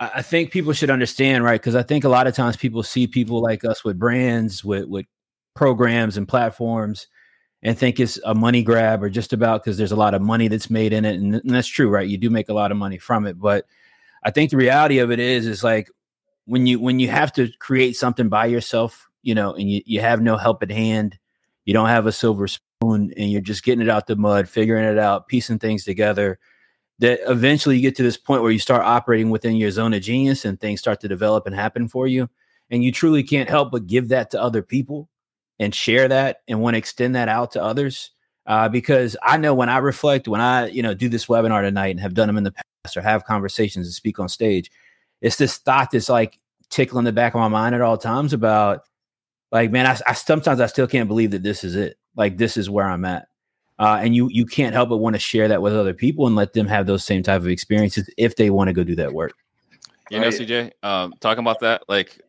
[0.00, 1.60] I think people should understand, right?
[1.60, 4.86] Because I think a lot of times people see people like us with brands, with
[4.86, 5.06] with
[5.58, 7.08] programs and platforms
[7.62, 10.46] and think it's a money grab or just about because there's a lot of money
[10.46, 12.76] that's made in it and, and, that's true right you do make a lot of
[12.76, 13.66] money from it but
[14.22, 15.90] i think the reality of it is is like
[16.44, 20.00] when you when you have to create something by yourself you know, and you, you
[20.00, 21.18] have no help at hand,
[21.64, 24.84] you don't have a silver spoon, and you're just getting it out the mud, figuring
[24.84, 26.38] it out, piecing things together.
[27.00, 30.02] That eventually you get to this point where you start operating within your zone of
[30.02, 32.28] genius and things start to develop and happen for you.
[32.70, 35.08] And you truly can't help but give that to other people
[35.58, 38.10] and share that and want to extend that out to others.
[38.46, 41.88] Uh, because I know when I reflect, when I, you know, do this webinar tonight
[41.88, 44.70] and have done them in the past or have conversations and speak on stage,
[45.20, 46.38] it's this thought that's like
[46.70, 48.84] tickling the back of my mind at all times about
[49.52, 51.98] like, man, I, I sometimes I still can't believe that this is it.
[52.16, 53.28] Like this is where I'm at.
[53.78, 56.34] Uh, and you you can't help but want to share that with other people and
[56.34, 59.12] let them have those same type of experiences if they want to go do that
[59.12, 59.34] work.
[60.10, 62.20] You know, CJ, um, talking about that, like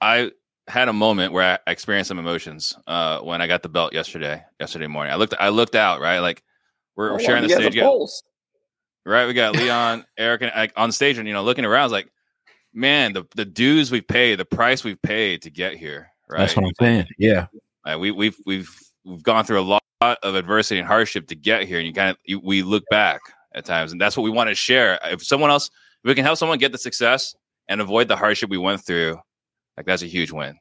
[0.00, 0.32] I
[0.68, 4.44] had a moment where I experienced some emotions uh, when I got the belt yesterday.
[4.60, 6.42] Yesterday morning, I looked I looked out right, like
[6.96, 7.76] we're, we're oh, sharing the stage.
[9.04, 11.84] right, we got Leon, Eric, and like, on stage, and you know, looking around, I
[11.84, 12.10] was like,
[12.72, 16.08] man, the the dues we've paid, the price we've paid to get here.
[16.28, 17.06] Right, that's what I'm saying.
[17.18, 17.46] Yeah,
[17.84, 18.70] like, we we've we've
[19.04, 22.10] we've gone through a lot of adversity and hardship to get here, and you kind
[22.10, 23.20] of you, we look back
[23.54, 24.98] at times, and that's what we want to share.
[25.04, 27.34] If someone else, if we can help someone get the success
[27.68, 29.18] and avoid the hardship we went through,
[29.78, 30.58] like that's a huge win.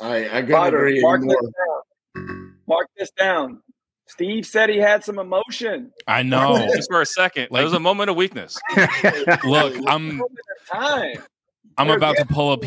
[0.00, 2.56] I I couldn't agree mark This down.
[2.66, 3.60] Mark this down.
[4.06, 5.92] Steve said he had some emotion.
[6.06, 6.66] I know.
[6.74, 7.48] Just for a second.
[7.50, 8.58] Like, it was a moment of weakness.
[9.44, 10.22] Look, I'm
[10.72, 11.16] time.
[11.76, 12.64] I'm about to pull up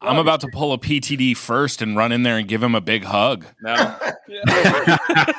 [0.00, 2.80] I'm about to pull a PTD first and run in there and give him a
[2.80, 3.46] big hug.
[3.62, 3.72] No.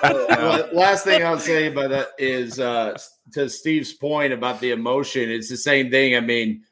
[0.04, 2.98] well, last thing I'll say about that is uh,
[3.34, 5.30] to Steve's point about the emotion.
[5.30, 6.16] It's the same thing.
[6.16, 6.64] I mean,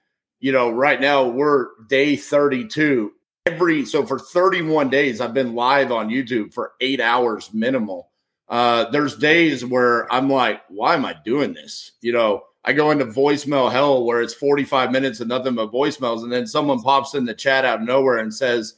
[0.43, 3.13] you know, right now we're day 32.
[3.45, 8.09] Every so for 31 days, I've been live on YouTube for eight hours minimal.
[8.49, 11.93] Uh, there's days where I'm like, why am I doing this?
[12.01, 16.23] You know, I go into voicemail hell where it's 45 minutes and nothing but voicemails.
[16.23, 18.75] And then someone pops in the chat out of nowhere and says,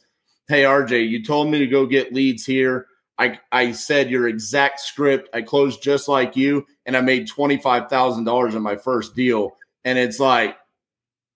[0.47, 2.85] Hey, RJ, you told me to go get leads here.
[3.17, 5.29] I, I said your exact script.
[5.33, 9.57] I closed just like you, and I made $25,000 in my first deal.
[9.83, 10.57] And it's like,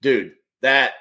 [0.01, 0.93] dude, that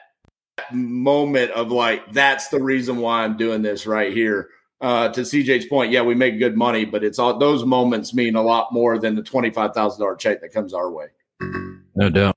[0.72, 4.48] moment of like, that's the reason why I'm doing this right here.
[4.80, 8.37] Uh, to CJ's point, yeah, we make good money, but it's all those moments mean
[8.37, 11.06] a lot more than the $25,000 check that comes our way.
[11.96, 12.37] No doubt.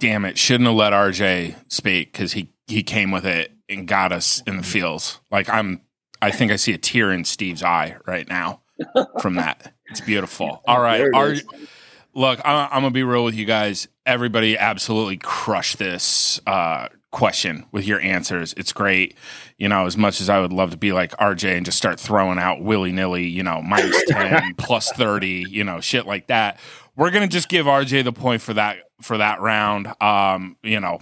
[0.00, 0.38] Damn it!
[0.38, 4.56] Shouldn't have let RJ speak because he he came with it and got us in
[4.56, 5.20] the feels.
[5.30, 5.80] Like I'm,
[6.22, 8.60] I think I see a tear in Steve's eye right now
[9.20, 9.74] from that.
[9.86, 10.62] It's beautiful.
[10.68, 11.44] All right, RJ,
[12.18, 13.88] look, I'm, I'm, gonna be real with you guys.
[14.04, 18.54] Everybody absolutely crushed this uh, question with your answers.
[18.56, 19.16] It's great.
[19.56, 21.98] You know, as much as I would love to be like RJ and just start
[21.98, 26.58] throwing out willy nilly, you know, minus 10, plus 30, you know, shit like that
[26.98, 29.86] we're gonna just give RJ the point for that for that round.
[30.02, 30.98] Um, you know,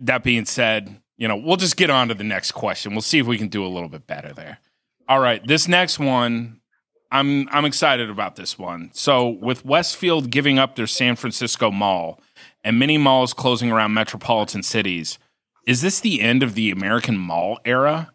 [0.00, 2.92] that being said, you know, we'll just get on to the next question.
[2.92, 4.58] We'll see if we can do a little bit better there.
[5.08, 6.60] All right, this next one,
[7.12, 8.90] I'm I'm excited about this one.
[8.94, 12.18] So with Westfield giving up their San Francisco mall
[12.64, 15.18] and many malls closing around metropolitan cities,
[15.66, 18.12] is this the end of the American mall era?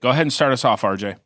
[0.00, 1.16] Go ahead and start us off, RJ.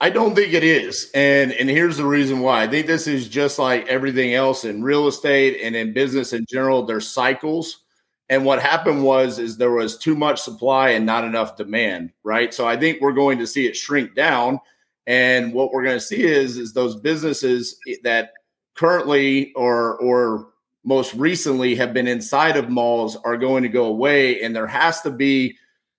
[0.00, 1.10] I don't think it is.
[1.14, 2.62] And and here's the reason why.
[2.62, 6.46] I think this is just like everything else in real estate and in business in
[6.48, 7.82] general, there's cycles.
[8.28, 12.54] And what happened was is there was too much supply and not enough demand, right?
[12.54, 14.60] So I think we're going to see it shrink down.
[15.06, 18.32] And what we're going to see is is those businesses that
[18.74, 20.48] currently or or
[20.84, 25.00] most recently have been inside of malls are going to go away and there has
[25.02, 25.56] to be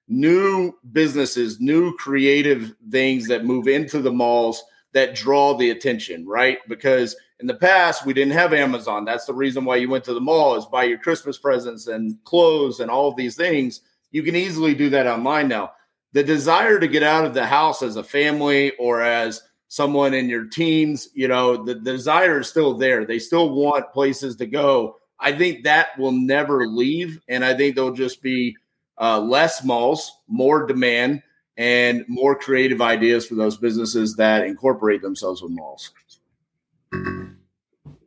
[0.07, 6.59] new businesses, new creative things that move into the malls that draw the attention, right?
[6.69, 9.03] Because in the past we didn't have Amazon.
[9.03, 12.17] That's the reason why you went to the mall is buy your Christmas presents and
[12.23, 13.81] clothes and all of these things.
[14.11, 15.71] You can easily do that online now.
[16.17, 20.27] The desire to get out of the house as a family or as someone in
[20.27, 23.05] your teens, you know, the, the desire is still there.
[23.05, 24.97] They still want places to go.
[25.19, 27.21] I think that will never leave.
[27.27, 28.57] And I think they'll just be
[28.99, 31.21] uh, less malls, more demand,
[31.55, 35.91] and more creative ideas for those businesses that incorporate themselves with malls.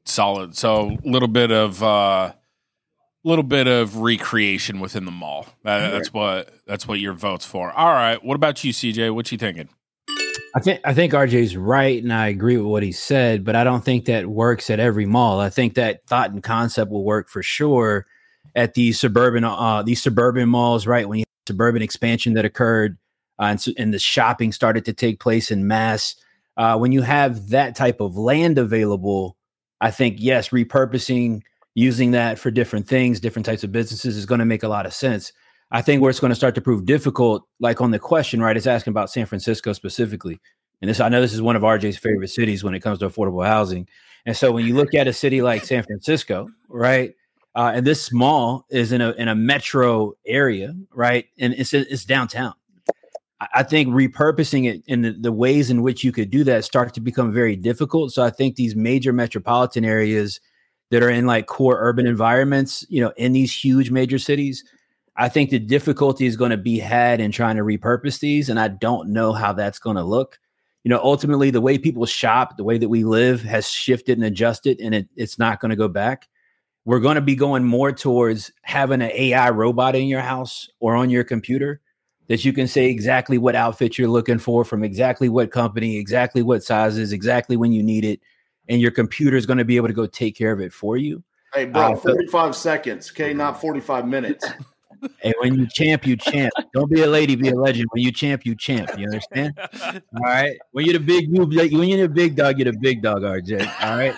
[0.05, 0.57] Solid.
[0.57, 2.33] So a little bit of uh,
[3.25, 5.47] little bit of recreation within the mall.
[5.65, 7.71] That, that's what that's what your votes for.
[7.73, 8.23] All right.
[8.25, 9.15] What about you, CJ?
[9.15, 9.69] What you thinking?
[10.55, 13.45] I think I think RJ's right, and I agree with what he said.
[13.45, 15.41] But I don't think that works at every mall.
[15.41, 18.07] I think that thought and concept will work for sure
[18.57, 21.09] at these suburban uh these suburban malls, right?
[21.09, 22.99] When you suburban expansion that occurred
[23.39, 26.15] uh, and, and, the shopping started to take place in mass.
[26.57, 29.37] Uh, when you have that type of land available,
[29.81, 31.41] I think yes, repurposing,
[31.75, 34.87] using that for different things, different types of businesses is going to make a lot
[34.87, 35.33] of sense.
[35.71, 38.57] I think where it's going to start to prove difficult, like on the question, right,
[38.57, 40.41] is asking about San Francisco specifically.
[40.81, 43.09] And this, I know this is one of RJ's favorite cities when it comes to
[43.09, 43.87] affordable housing.
[44.27, 47.15] And so when you look at a city like San Francisco, right,
[47.55, 52.05] uh, and this small is in a in a metro area, right, and it's it's
[52.05, 52.55] downtown.
[53.55, 56.93] I think repurposing it in the, the ways in which you could do that start
[56.95, 58.13] to become very difficult.
[58.13, 60.41] So I think these major metropolitan areas
[60.91, 64.65] that are in like core urban environments, you know, in these huge major cities,
[65.17, 68.49] I think the difficulty is going to be had in trying to repurpose these.
[68.49, 70.39] And I don't know how that's going to look
[70.85, 74.25] you know, ultimately the way people shop, the way that we live has shifted and
[74.25, 76.29] adjusted, and it, it's not going to go back.
[76.87, 80.97] We're going to be going more towards having an AI robot in your house or
[80.97, 81.81] on your computer
[82.29, 86.43] that you can say exactly what outfit you're looking for from exactly what company, exactly
[86.43, 88.21] what sizes, exactly when you need it.
[88.71, 90.97] And your computer is going to be able to go take care of it for
[90.97, 91.23] you.
[91.53, 93.35] Hey, bro, uh, 45 seconds, okay?
[93.35, 94.47] Not 45 minutes.
[95.23, 96.53] And when you champ, you champ.
[96.75, 97.89] Don't be a lady, be a legend.
[97.93, 98.91] When you champ, you champ.
[98.99, 99.59] You understand?
[99.83, 100.59] All right.
[100.73, 101.47] When you're the big, you
[101.79, 103.67] when you're the big dog, you're the big dog, RJ.
[103.83, 104.15] All right.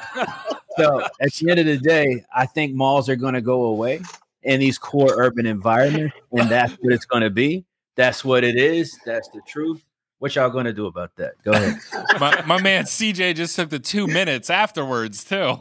[0.77, 4.01] So at the end of the day, I think malls are going to go away
[4.43, 7.65] in these core urban environments, and that's what it's going to be.
[7.95, 8.99] That's what it is.
[9.05, 9.85] That's the truth.
[10.23, 11.33] What y'all going to do about that?
[11.43, 11.81] Go ahead.
[12.21, 15.57] my, my man CJ just took the two minutes afterwards too.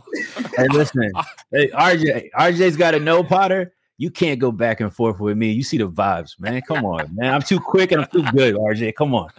[0.56, 1.12] hey, listen,
[1.52, 5.52] hey, RJ, RJ's got a no Potter you can't go back and forth with me.
[5.52, 6.62] You see the vibes, man.
[6.68, 7.34] Come on, man.
[7.34, 8.94] I'm too quick and I'm too good, RJ.
[8.94, 9.30] Come on.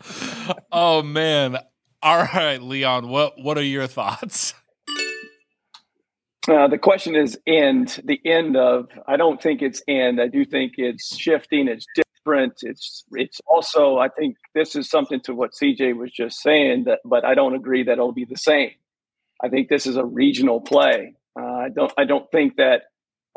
[0.73, 1.57] Oh man.
[2.03, 3.09] All right, Leon.
[3.09, 4.55] What what are your thoughts?
[6.49, 8.01] Uh, the question is end.
[8.05, 8.89] The end of.
[9.07, 10.20] I don't think it's end.
[10.20, 11.68] I do think it's shifting.
[11.68, 11.87] It's
[12.23, 12.55] different.
[12.62, 13.99] It's it's also.
[13.99, 16.85] I think this is something to what CJ was just saying.
[16.85, 18.70] That, but I don't agree that it'll be the same.
[19.43, 21.14] I think this is a regional play.
[21.39, 21.93] Uh, I don't.
[21.99, 22.83] I don't think that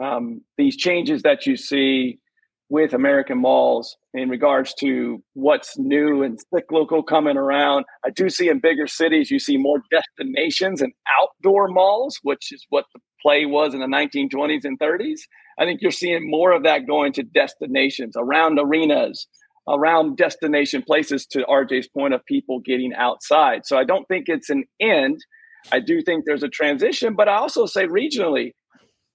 [0.02, 2.20] um, these changes that you see
[2.68, 7.86] with American malls in regards to what's new and cyclical coming around.
[8.04, 12.66] I do see in bigger cities, you see more destinations and outdoor malls, which is
[12.70, 15.20] what the play was in the 1920s and 30s.
[15.60, 19.28] I think you're seeing more of that going to destinations around arenas,
[19.68, 23.66] around destination places, to RJ's point of people getting outside.
[23.66, 25.20] So I don't think it's an end.
[25.72, 28.52] I do think there's a transition, but I also say regionally,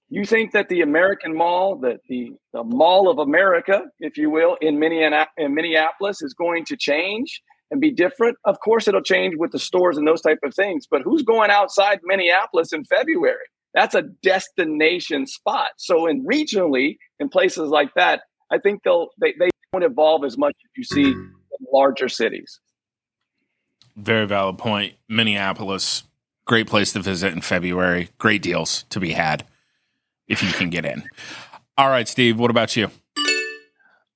[0.08, 4.56] you think that the American Mall, that the, the Mall of America, if you will,
[4.60, 8.36] in Minneapolis is going to change and be different?
[8.44, 10.86] Of course, it'll change with the stores and those type of things.
[10.90, 13.46] But who's going outside Minneapolis in February?
[13.74, 15.70] That's a destination spot.
[15.76, 20.36] So, in regionally, in places like that, I think they'll they, they won't evolve as
[20.36, 21.32] much as you see in
[21.72, 22.60] larger cities.
[23.96, 24.94] Very valid point.
[25.08, 26.04] Minneapolis,
[26.46, 28.10] great place to visit in February.
[28.18, 29.44] Great deals to be had
[30.26, 31.04] if you can get in.
[31.76, 32.90] All right, Steve, what about you?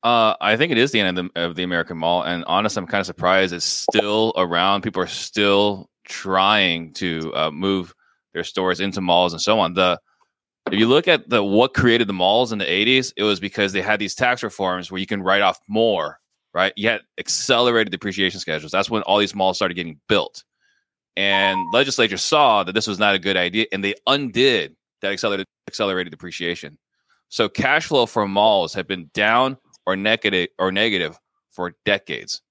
[0.03, 2.81] Uh, I think it is the end of the, of the American Mall, and honestly,
[2.81, 4.83] I'm kind of surprised it's still around.
[4.83, 7.95] People are still trying to uh, move
[8.35, 9.74] their stores into malls and so on.
[9.74, 9.99] The
[10.70, 13.72] if you look at the what created the malls in the 80s, it was because
[13.72, 16.20] they had these tax reforms where you can write off more,
[16.53, 16.72] right?
[16.78, 18.72] Had accelerated depreciation schedules.
[18.72, 20.45] That's when all these malls started getting built.
[21.16, 25.47] And legislature saw that this was not a good idea and they undid that accelerated
[25.68, 26.78] accelerated depreciation.
[27.28, 29.57] So cash flow for malls have been down
[29.87, 31.18] or negative or negative
[31.51, 32.43] for decades.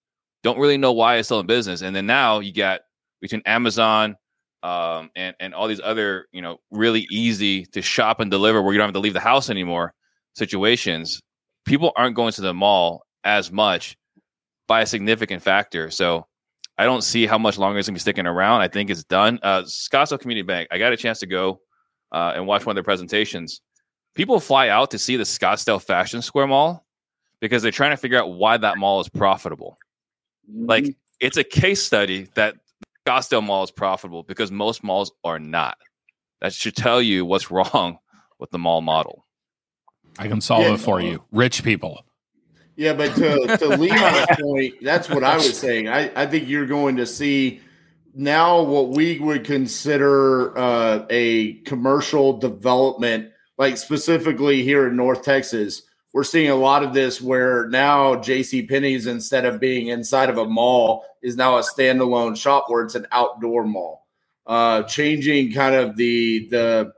[0.44, 1.82] Don't really know why it's still in business.
[1.82, 2.82] And then now you got
[3.22, 4.18] between Amazon
[4.64, 8.74] um, and and all these other you know really easy to shop and deliver where
[8.74, 9.94] you don't have to leave the house anymore
[10.36, 11.22] situations.
[11.66, 13.96] People aren't going to the mall as much
[14.68, 15.92] by a significant factor.
[15.92, 16.26] So
[16.78, 18.62] I don't see how much longer it's gonna be sticking around.
[18.62, 19.40] I think it's done.
[19.44, 20.70] Uh, Scottsdale Community Bank.
[20.72, 21.60] I got a chance to go
[22.14, 23.62] uh, and watch one of their presentations,
[24.14, 26.86] people fly out to see the Scottsdale Fashion Square Mall
[27.42, 29.78] because they're trying to figure out why that mall is profitable.
[30.50, 30.68] Mm-hmm.
[30.68, 32.56] Like it's a case study that
[33.06, 35.78] Scottsdale Mall is profitable because most malls are not.
[36.42, 38.00] That should tell you what's wrong
[38.40, 39.26] with the mall model.
[40.20, 41.24] I can solve yeah, it for you.
[41.32, 42.06] Rich people.
[42.76, 45.88] Yeah, but to, to Leon's point, that's what I was saying.
[45.88, 47.62] I, I think you're going to see–
[48.14, 55.84] now what we would consider uh, a commercial development, like specifically here in North Texas,
[56.14, 58.66] we're seeing a lot of this where now J.C.
[58.66, 62.96] Penney's instead of being inside of a mall is now a standalone shop where it's
[62.96, 64.06] an outdoor mall,
[64.48, 66.94] uh, changing kind of the the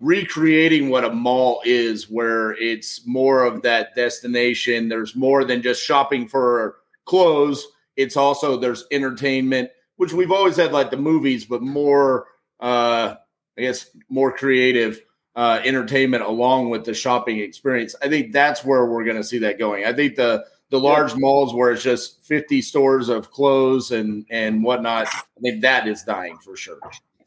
[0.00, 4.88] recreating what a mall is, where it's more of that destination.
[4.88, 7.66] There's more than just shopping for clothes.
[7.96, 12.26] It's also there's entertainment which we've always had like the movies, but more,
[12.60, 13.16] uh,
[13.58, 15.02] I guess, more creative.
[15.36, 17.94] Uh, entertainment along with the shopping experience.
[18.02, 19.84] I think that's where we're going to see that going.
[19.84, 24.62] I think the the large malls where it's just 50 stores of clothes and and
[24.62, 26.78] whatnot, I think that is dying for sure.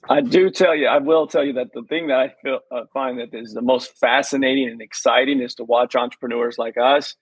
[0.10, 2.82] I do tell you, I will tell you that the thing that I feel uh,
[2.94, 7.16] find that is the most fascinating and exciting is to watch entrepreneurs like us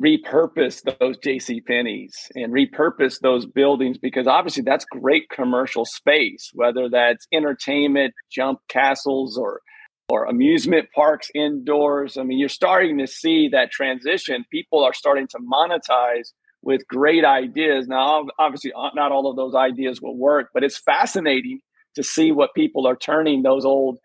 [0.00, 6.88] repurpose those JC Penney's and repurpose those buildings because obviously that's great commercial space, whether
[6.90, 9.62] that's entertainment, jump castles, or
[10.08, 12.16] or amusement parks indoors.
[12.16, 14.44] I mean, you're starting to see that transition.
[14.50, 16.32] People are starting to monetize
[16.62, 17.86] with great ideas.
[17.88, 21.60] Now, obviously, uh, not all of those ideas will work, but it's fascinating
[21.96, 23.98] to see what people are turning those old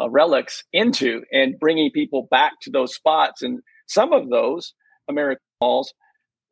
[0.00, 3.42] uh, relics into and bringing people back to those spots.
[3.42, 4.74] And some of those
[5.08, 5.92] American malls,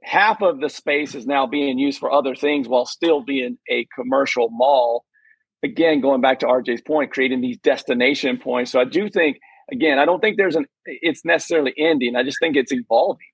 [0.02, 3.86] half of the space is now being used for other things while still being a
[3.94, 5.04] commercial mall
[5.66, 8.72] again, going back to RJ's point, creating these destination points.
[8.72, 9.38] So I do think,
[9.70, 12.16] again, I don't think there's an, it's necessarily ending.
[12.16, 13.26] I just think it's evolving.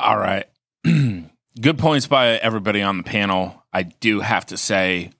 [0.00, 0.46] All right.
[1.60, 3.64] Good points by everybody on the panel.
[3.72, 5.10] I do have to say,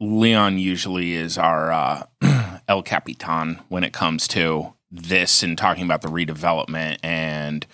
[0.00, 2.02] Leon usually is our uh,
[2.68, 7.66] El Capitan when it comes to this and talking about the redevelopment and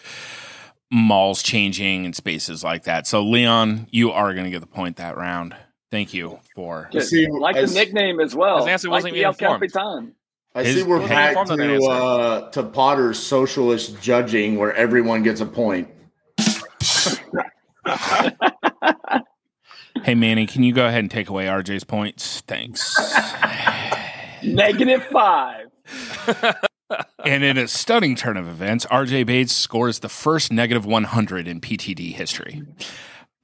[0.90, 3.06] malls changing and spaces like that.
[3.06, 5.54] So, Leon, you are going to get the point that round.
[5.90, 8.58] Thank you for see, like the nickname as well.
[8.58, 10.14] His answer wasn't like El Capitan.
[10.54, 15.46] I his, see we're back to uh, to Potter's socialist judging, where everyone gets a
[15.46, 15.88] point.
[20.02, 22.40] hey Manny, can you go ahead and take away RJ's points?
[22.42, 22.96] Thanks.
[24.42, 25.68] Negative five.
[27.24, 31.60] and in a stunning turn of events, RJ Bates scores the first negative 100 in
[31.60, 32.62] PTD history.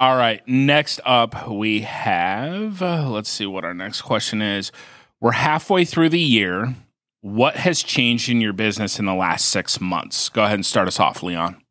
[0.00, 4.72] All right, next up we have, uh, let's see what our next question is.
[5.20, 6.74] We're halfway through the year.
[7.20, 10.28] What has changed in your business in the last six months?
[10.28, 11.61] Go ahead and start us off, Leon.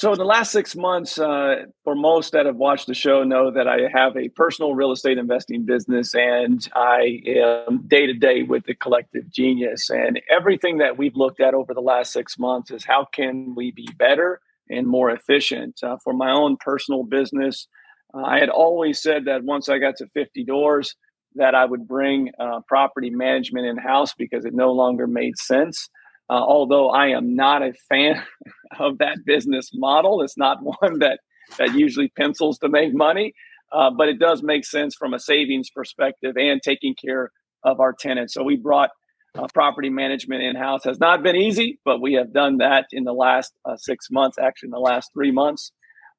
[0.00, 3.50] So, in the last six months, uh, for most that have watched the show, know
[3.50, 8.42] that I have a personal real estate investing business and I am day to day
[8.42, 9.90] with the collective genius.
[9.90, 13.72] And everything that we've looked at over the last six months is how can we
[13.72, 14.40] be better
[14.70, 15.78] and more efficient.
[15.82, 17.68] Uh, for my own personal business,
[18.14, 20.96] uh, I had always said that once I got to 50 doors,
[21.34, 25.90] that I would bring uh, property management in house because it no longer made sense.
[26.30, 28.22] Uh, although I am not a fan
[28.78, 31.20] of that business model, it's not one that
[31.58, 33.34] that usually pencils to make money,
[33.72, 37.32] uh, but it does make sense from a savings perspective and taking care
[37.64, 38.34] of our tenants.
[38.34, 38.90] So we brought
[39.36, 40.84] uh, property management in house.
[40.84, 44.38] Has not been easy, but we have done that in the last uh, six months,
[44.38, 45.72] actually in the last three months.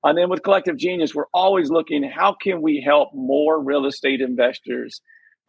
[0.03, 4.21] And then with Collective Genius, we're always looking how can we help more real estate
[4.21, 5.01] investors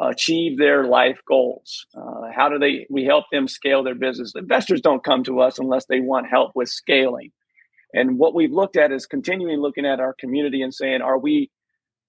[0.08, 1.86] achieve their life goals?
[1.94, 4.32] Uh, how do they we help them scale their business?
[4.36, 7.32] Investors don't come to us unless they want help with scaling.
[7.94, 11.50] And what we've looked at is continuing looking at our community and saying, are we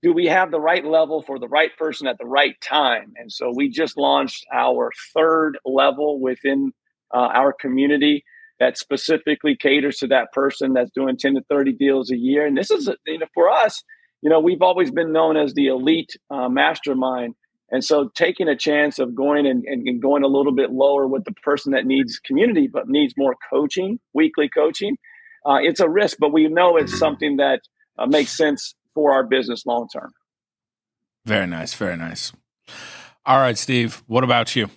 [0.02, 3.14] do we have the right level for the right person at the right time?
[3.16, 6.74] And so we just launched our third level within
[7.14, 8.26] uh, our community
[8.60, 12.46] that specifically caters to that person that's doing 10 to 30 deals a year.
[12.46, 13.82] And this is, you know, for us,
[14.22, 17.36] you know, we've always been known as the elite uh, mastermind.
[17.74, 21.08] And so taking a chance of going and, and, and, going a little bit lower
[21.08, 24.96] with the person that needs community but needs more coaching, weekly coaching,
[25.44, 27.62] uh, it's a risk, but we know it's something that
[27.98, 30.12] uh, makes sense for our business long term.
[31.26, 31.74] Very nice.
[31.74, 32.32] Very nice.
[33.26, 34.70] All right, Steve, what about you?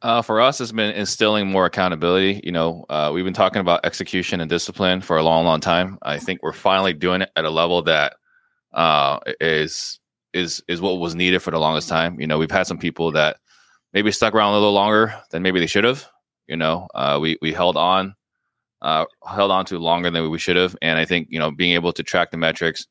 [0.00, 2.42] Uh, for us, it's been instilling more accountability.
[2.44, 5.98] You know, uh, we've been talking about execution and discipline for a long, long time.
[6.00, 8.14] I think we're finally doing it at a level that
[8.72, 9.98] uh, is
[10.34, 12.20] is is what was needed for the longest time.
[12.20, 13.38] You know, we've had some people that
[13.92, 16.06] maybe stuck around a little longer than maybe they should have.
[16.46, 18.14] You know, uh, we we held on,
[18.82, 21.72] uh, held on to longer than we should have, and I think you know being
[21.74, 22.86] able to track the metrics,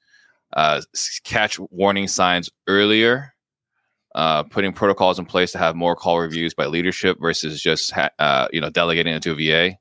[0.53, 0.81] uh,
[1.23, 3.33] catch warning signs earlier,
[4.15, 8.09] uh, putting protocols in place to have more call reviews by leadership versus just ha-
[8.17, 9.77] uh, you know delegating it to a VA.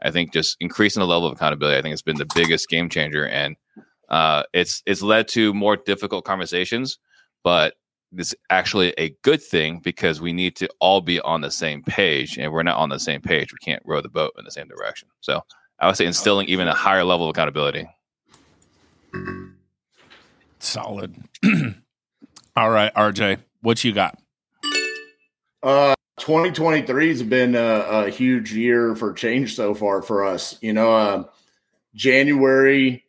[0.00, 1.78] I think just increasing the level of accountability.
[1.78, 3.56] I think it's been the biggest game changer, and
[4.08, 6.98] uh, it's it's led to more difficult conversations,
[7.42, 7.74] but
[8.16, 12.38] it's actually a good thing because we need to all be on the same page,
[12.38, 13.52] and we're not on the same page.
[13.52, 15.08] We can't row the boat in the same direction.
[15.20, 15.42] So
[15.78, 17.88] I would say instilling even a higher level of accountability.
[20.58, 21.14] Solid.
[22.56, 24.18] all right, RJ, what you got?
[25.62, 30.58] Uh, 2023 has been a, a, huge year for change so far for us.
[30.60, 31.24] You know, uh,
[31.94, 33.03] January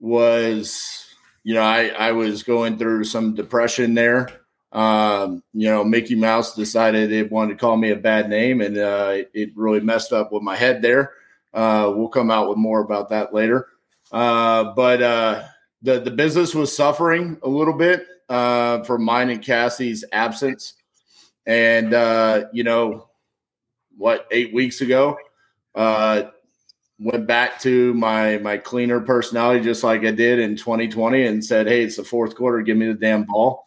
[0.00, 1.08] was
[1.48, 4.28] you know, I, I was going through some depression there.
[4.70, 8.76] Um, you know, Mickey Mouse decided it wanted to call me a bad name, and
[8.76, 11.14] uh, it really messed up with my head there.
[11.54, 13.68] Uh, we'll come out with more about that later.
[14.12, 15.44] Uh, but uh,
[15.80, 20.74] the the business was suffering a little bit uh, for mine and Cassie's absence,
[21.46, 23.08] and uh, you know
[23.96, 24.26] what?
[24.30, 25.16] Eight weeks ago,
[25.74, 26.24] uh,
[26.98, 31.66] went back to my my cleaner personality, just like I did in 2020, and said,
[31.66, 32.60] "Hey, it's the fourth quarter.
[32.62, 33.66] Give me the damn ball."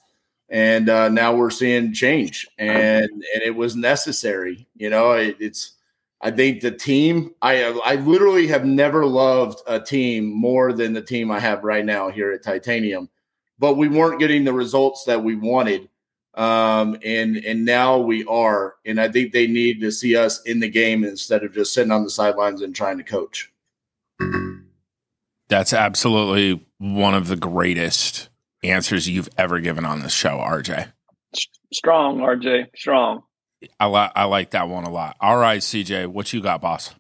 [0.50, 4.68] And uh, now we're seeing change, and and it was necessary.
[4.76, 5.74] You know, it, it's
[6.22, 11.02] I think the team, I I literally have never loved a team more than the
[11.02, 13.10] team I have right now here at Titanium.
[13.60, 15.88] But we weren't getting the results that we wanted.
[16.34, 18.76] Um, and and now we are.
[18.86, 21.92] And I think they need to see us in the game instead of just sitting
[21.92, 23.52] on the sidelines and trying to coach.
[25.50, 28.30] That's absolutely one of the greatest
[28.64, 30.92] answers you've ever given on this show, RJ.
[31.74, 32.68] Strong, RJ.
[32.76, 33.24] Strong.
[33.80, 35.18] I like I like that one a lot.
[35.20, 36.94] All right, CJ, what you got, boss?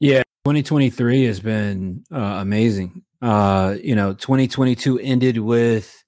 [0.00, 3.02] Yeah, 2023 has been uh, amazing.
[3.20, 6.01] Uh, you know, 2022 ended with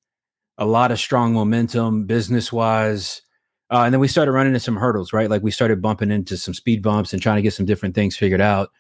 [0.59, 3.23] a lot of strong momentum business wise.
[3.71, 5.31] Uh, and then we started running into some hurdles, right?
[5.31, 8.17] Like we started bumping into some speed bumps and trying to get some different things
[8.17, 8.71] figured out.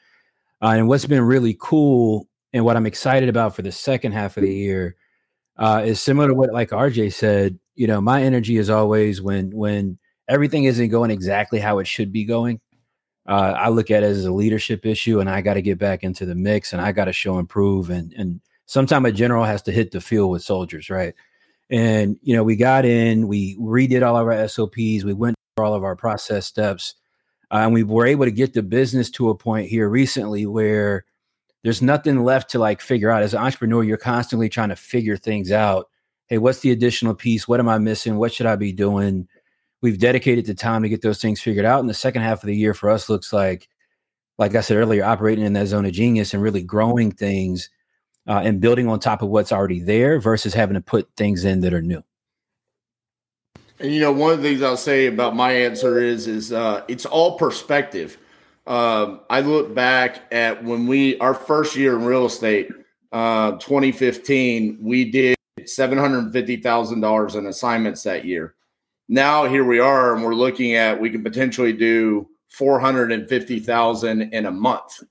[0.62, 4.36] Uh, and what's been really cool and what I'm excited about for the second half
[4.36, 4.96] of the year
[5.56, 7.58] uh, is similar to what like RJ said.
[7.74, 9.98] You know, my energy is always when when
[10.28, 12.60] everything isn't going exactly how it should be going.
[13.26, 16.04] Uh, I look at it as a leadership issue, and I got to get back
[16.04, 17.90] into the mix, and I got to show improve.
[17.90, 21.14] And and sometimes a general has to hit the field with soldiers, right?
[21.74, 25.66] And you know, we got in, we redid all of our SOPs, we went through
[25.66, 26.94] all of our process steps,
[27.50, 31.04] uh, and we were able to get the business to a point here recently where
[31.64, 33.22] there's nothing left to like figure out.
[33.22, 35.88] As an entrepreneur, you're constantly trying to figure things out.
[36.28, 37.48] Hey, what's the additional piece?
[37.48, 38.16] What am I missing?
[38.16, 39.26] What should I be doing?
[39.84, 41.80] we've dedicated the time to get those things figured out.
[41.80, 43.68] And the second half of the year for us looks like,
[44.38, 47.68] like I said earlier, operating in that zone of genius and really growing things
[48.26, 51.60] uh, and building on top of what's already there versus having to put things in
[51.60, 52.02] that are new.
[53.80, 56.84] And you know, one of the things I'll say about my answer is, is uh,
[56.88, 58.18] it's all perspective.
[58.66, 62.70] Um, I look back at when we our first year in real estate,
[63.12, 68.54] uh, 2015, we did seven hundred fifty thousand dollars in assignments that year
[69.08, 74.50] now here we are and we're looking at we can potentially do 450,000 in a
[74.50, 75.02] month.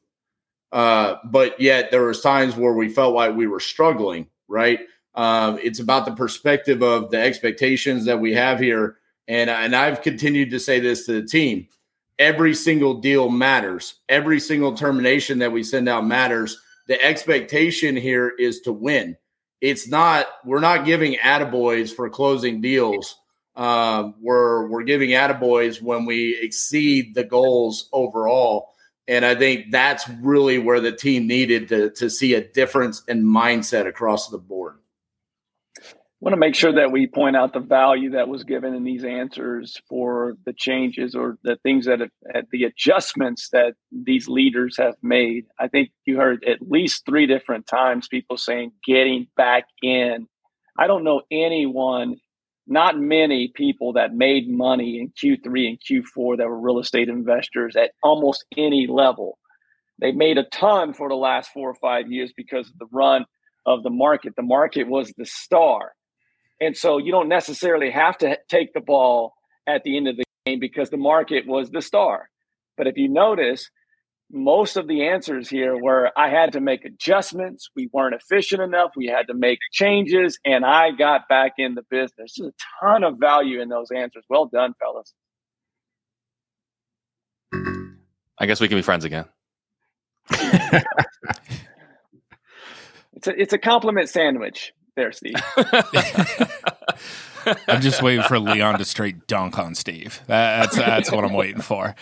[0.73, 4.79] Uh, but yet there was times where we felt like we were struggling, right?
[5.15, 8.97] Um, it's about the perspective of the expectations that we have here.
[9.27, 11.67] And, and I've continued to say this to the team.
[12.19, 13.95] Every single deal matters.
[14.09, 16.59] Every single termination that we send out matters.
[16.87, 19.15] The expectation here is to win.
[19.61, 23.15] It's not, we're not giving attaboys for closing deals
[23.55, 28.72] um, we're we're giving attaboys when we exceed the goals overall.
[29.07, 33.23] And I think that's really where the team needed to, to see a difference in
[33.23, 34.75] mindset across the board.
[35.77, 38.85] I want to make sure that we point out the value that was given in
[38.85, 44.77] these answers for the changes or the things that have, the adjustments that these leaders
[44.77, 45.47] have made.
[45.59, 50.27] I think you heard at least three different times people saying getting back in.
[50.79, 52.15] I don't know anyone
[52.67, 57.75] not many people that made money in Q3 and Q4 that were real estate investors
[57.75, 59.37] at almost any level.
[59.99, 63.25] They made a ton for the last four or five years because of the run
[63.65, 64.35] of the market.
[64.35, 65.93] The market was the star.
[66.59, 69.33] And so you don't necessarily have to take the ball
[69.67, 72.29] at the end of the game because the market was the star.
[72.77, 73.69] But if you notice,
[74.33, 77.69] most of the answers here were I had to make adjustments.
[77.75, 78.91] We weren't efficient enough.
[78.95, 82.33] We had to make changes, and I got back in the business.
[82.37, 82.53] There's a
[82.83, 84.25] ton of value in those answers.
[84.29, 85.13] Well done, fellas.
[88.39, 89.25] I guess we can be friends again.
[90.31, 90.85] it's
[93.27, 95.35] a it's a compliment sandwich there, Steve.
[97.67, 100.21] I'm just waiting for Leon to straight dunk on Steve.
[100.27, 101.95] That's that's what I'm waiting for.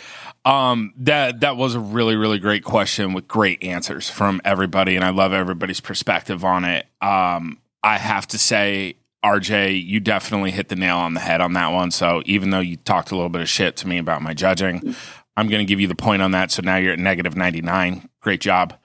[0.43, 5.05] Um, that that was a really really great question with great answers from everybody, and
[5.05, 6.87] I love everybody's perspective on it.
[7.01, 11.53] Um, I have to say, RJ, you definitely hit the nail on the head on
[11.53, 11.91] that one.
[11.91, 14.95] So even though you talked a little bit of shit to me about my judging,
[15.35, 16.51] I'm going to give you the point on that.
[16.51, 18.07] So now you're at negative 99.
[18.19, 18.75] Great job.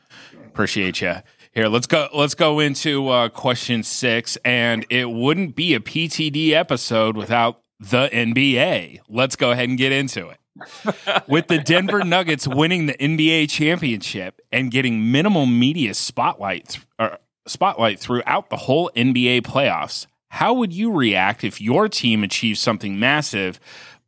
[0.47, 1.17] Appreciate you.
[1.57, 2.07] Here, let's go.
[2.13, 8.11] Let's go into uh, question six, and it wouldn't be a PTD episode without the
[8.13, 8.99] NBA.
[9.09, 10.39] Let's go ahead and get into it.
[11.29, 18.01] With the Denver Nuggets winning the NBA championship and getting minimal media spotlight uh, spotlight
[18.01, 20.07] throughout the whole NBA playoffs.
[20.29, 23.59] How would you react if your team achieved something massive,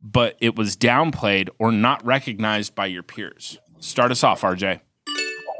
[0.03, 3.57] but it was downplayed or not recognized by your peers?
[3.79, 4.81] Start us off, RJ.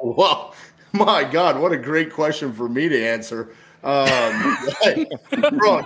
[0.04, 0.54] Well,
[0.94, 3.52] my God, what a great question for me to answer.
[3.84, 4.58] Um,
[5.58, 5.82] bro,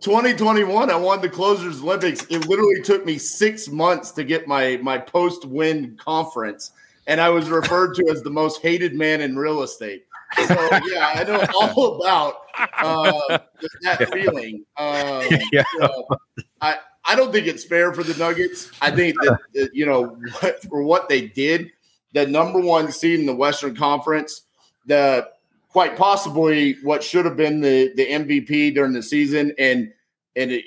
[0.00, 2.24] 2021, I won the Closers Olympics.
[2.30, 6.72] It literally took me six months to get my my post win conference,
[7.06, 10.06] and I was referred to as the most hated man in real estate.
[10.46, 10.54] So
[10.86, 12.34] yeah, I know all about
[12.78, 13.38] uh,
[13.82, 14.64] that feeling.
[14.76, 15.62] Um, yeah.
[16.60, 18.70] I I don't think it's fair for the Nuggets.
[18.80, 20.16] I think that, that you know
[20.68, 21.70] for what they did,
[22.14, 24.43] the number one seed in the Western Conference,
[24.86, 25.28] the
[25.68, 29.92] quite possibly what should have been the the MVP during the season, and
[30.36, 30.62] and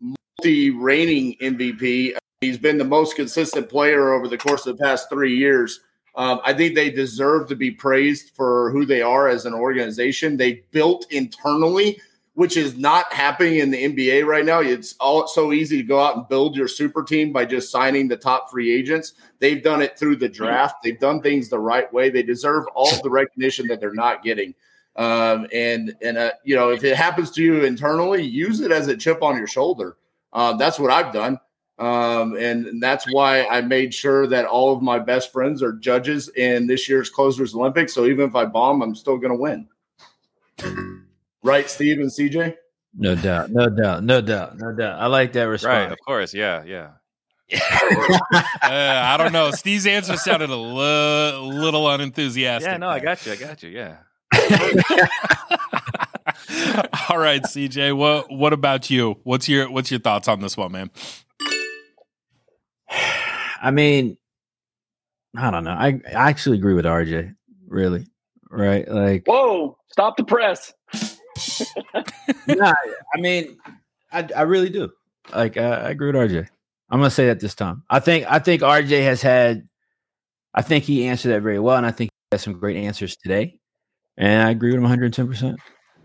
[0.00, 2.16] multi reigning MVP.
[2.40, 5.80] He's been the most consistent player over the course of the past three years.
[6.14, 10.36] Um, I think they deserve to be praised for who they are as an organization.
[10.36, 12.00] They built internally,
[12.34, 14.60] which is not happening in the NBA right now.
[14.60, 18.08] It's all so easy to go out and build your super team by just signing
[18.08, 19.14] the top free agents.
[19.38, 20.76] They've done it through the draft.
[20.82, 22.08] They've done things the right way.
[22.08, 24.54] They deserve all the recognition that they're not getting.
[24.96, 28.88] Um, and and uh, you know, if it happens to you internally, use it as
[28.88, 29.96] a chip on your shoulder.
[30.32, 31.38] Uh, that's what I've done.
[31.78, 36.28] Um, and that's why I made sure that all of my best friends are judges
[36.36, 37.94] in this year's Closers Olympics.
[37.94, 39.66] So even if I bomb, I'm still going to
[40.58, 40.91] win.
[41.42, 42.54] Right, Steve and CJ?
[42.94, 43.50] No doubt.
[43.50, 44.04] No doubt.
[44.04, 44.58] No doubt.
[44.58, 45.00] No doubt.
[45.00, 45.84] I like that response.
[45.86, 45.92] Right.
[45.92, 46.34] Of course.
[46.34, 46.62] Yeah.
[46.64, 46.90] Yeah.
[47.52, 49.50] uh, I don't know.
[49.50, 52.70] Steve's answer sounded a l- little unenthusiastic.
[52.70, 53.32] Yeah, no, I got you.
[53.32, 53.70] I got you.
[53.70, 53.96] Yeah.
[57.10, 57.94] All right, CJ.
[57.96, 59.16] What what about you?
[59.24, 60.90] What's your what's your thoughts on this one, man?
[63.62, 64.16] I mean,
[65.36, 65.72] I don't know.
[65.72, 67.34] I, I actually agree with RJ.
[67.66, 68.06] Really,
[68.50, 68.88] right?
[68.88, 69.76] Like, whoa!
[69.90, 70.72] Stop the press.
[72.46, 72.74] nah,
[73.14, 73.58] I mean,
[74.12, 74.90] I I really do.
[75.34, 76.48] Like, I, I agree with RJ.
[76.90, 77.84] I'm gonna say that this time.
[77.88, 79.68] I think I think RJ has had.
[80.54, 83.16] I think he answered that very well, and I think he has some great answers
[83.16, 83.58] today.
[84.18, 85.26] And I agree with him 110.
[85.26, 85.58] percent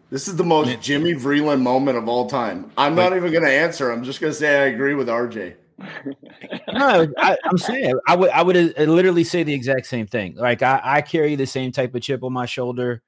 [0.10, 2.72] This is the most Jimmy Vreeland moment of all time.
[2.78, 3.92] I'm not even going to answer.
[3.92, 5.56] I'm just going to say I agree with RJ
[6.74, 10.36] no, I, am saying I would I would uh, literally say the exact same thing.
[10.36, 13.04] Like I, I carry the same type of chip on my shoulder.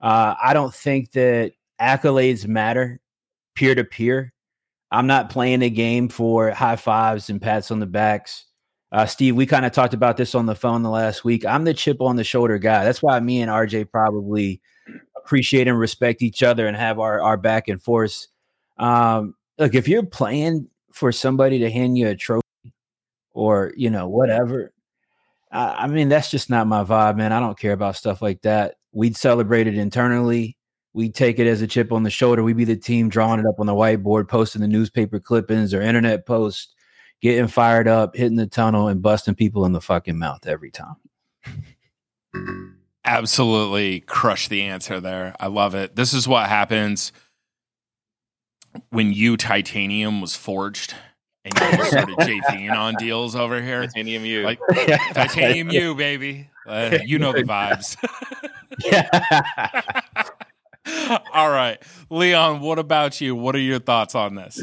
[0.00, 3.00] Uh, I don't think that accolades matter
[3.54, 4.32] peer to peer.
[4.90, 8.46] I'm not playing a game for high fives and pats on the backs.
[8.92, 11.44] Uh, Steve, we kind of talked about this on the phone the last week.
[11.44, 12.84] I'm the chip on the shoulder guy.
[12.84, 14.60] That's why me and RJ probably
[15.16, 18.26] appreciate and respect each other and have our, our back and forth.
[18.76, 22.42] Um, look, if you're playing for somebody to hand you a trophy
[23.32, 24.72] or you know whatever
[25.50, 28.42] I, I, mean that's just not my vibe man i don't care about stuff like
[28.42, 30.56] that we'd celebrate it internally
[30.94, 33.46] we'd take it as a chip on the shoulder we'd be the team drawing it
[33.46, 36.74] up on the whiteboard posting the newspaper clippings or internet posts
[37.20, 40.96] getting fired up hitting the tunnel and busting people in the fucking mouth every time
[43.04, 47.12] absolutely crush the answer there i love it this is what happens
[48.90, 50.94] when you titanium was forged
[51.44, 53.82] and you started JVing on deals over here.
[53.82, 54.42] Titanium U.
[54.42, 54.58] Like
[55.12, 56.48] titanium U, baby.
[56.66, 57.96] Uh, you know the vibes.
[61.32, 61.82] All right.
[62.10, 63.34] Leon, what about you?
[63.34, 64.62] What are your thoughts on this?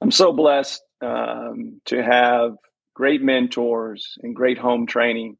[0.00, 2.52] I'm so blessed um, to have
[2.94, 5.36] great mentors and great home training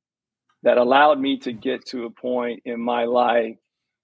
[0.63, 3.57] that allowed me to get to a point in my life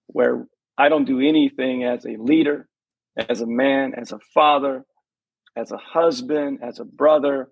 [0.06, 0.46] where
[0.78, 2.66] I don't do anything as a leader,
[3.16, 4.84] as a man, as a father,
[5.54, 7.48] as a husband, as a brother,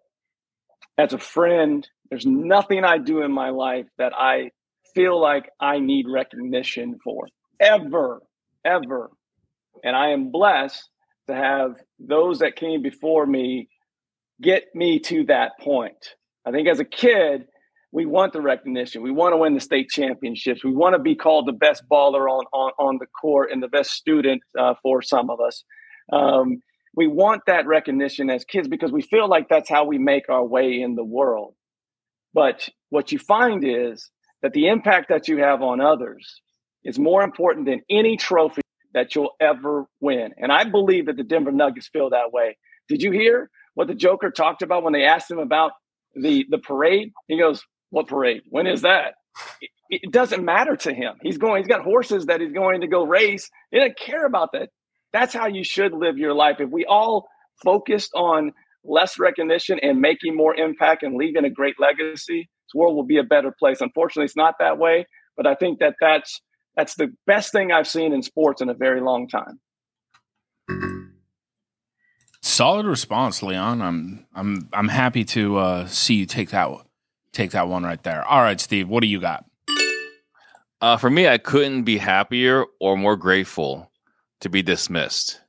[0.96, 1.86] as a friend.
[2.09, 4.50] There's nothing I do in my life that I
[4.95, 7.28] feel like I need recognition for
[7.61, 8.22] ever,
[8.64, 9.11] ever.
[9.82, 10.88] And I am blessed
[11.28, 13.68] to have those that came before me
[14.40, 16.14] get me to that point.
[16.47, 17.47] I think as a kid,
[17.92, 19.03] we want the recognition.
[19.03, 20.64] We want to win the state championships.
[20.64, 23.68] We want to be called the best baller on on, on the court and the
[23.68, 25.64] best student uh, for some of us.
[26.12, 26.61] Um,
[26.97, 30.45] we want that recognition as kids because we feel like that's how we make our
[30.45, 31.55] way in the world.
[32.32, 34.11] But what you find is
[34.45, 36.42] that the impact that you have on others
[36.84, 38.61] is more important than any trophy
[38.92, 40.34] that you'll ever win.
[40.36, 42.59] And I believe that the Denver Nuggets feel that way.
[42.86, 45.72] Did you hear what the Joker talked about when they asked him about
[46.14, 47.11] the the parade?
[47.26, 48.42] He goes, what parade?
[48.51, 49.14] When is that?
[49.62, 51.14] It, it doesn't matter to him.
[51.22, 53.49] He's going, he's got horses that he's going to go race.
[53.70, 54.68] He doesn't care about that.
[55.14, 56.57] That's how you should live your life.
[56.61, 57.26] If we all
[57.64, 58.53] focused on
[58.84, 63.25] less recognition and making more impact and leaving a great legacy, world will be a
[63.25, 63.81] better place.
[63.81, 65.07] Unfortunately, it's not that way,
[65.37, 66.41] but I think that that's
[66.77, 69.61] That's the best thing I've seen in sports in a very long time.
[72.43, 73.81] Solid response, Leon.
[73.81, 76.68] I'm I'm I'm happy to uh, see you take that
[77.33, 78.25] take that one right there.
[78.25, 79.45] All right, Steve, what do you got?
[80.81, 83.91] Uh, for me, I couldn't be happier or more grateful
[84.41, 85.41] to be dismissed,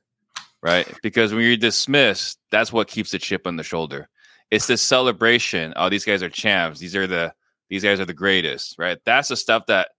[0.62, 0.86] right?
[1.02, 4.08] Because when you're dismissed, that's what keeps the chip on the shoulder.
[4.50, 5.72] It's this celebration.
[5.76, 6.78] Oh, these guys are champs.
[6.78, 7.34] These are the
[7.68, 8.98] these guys are the greatest, right?
[9.04, 9.90] That's the stuff that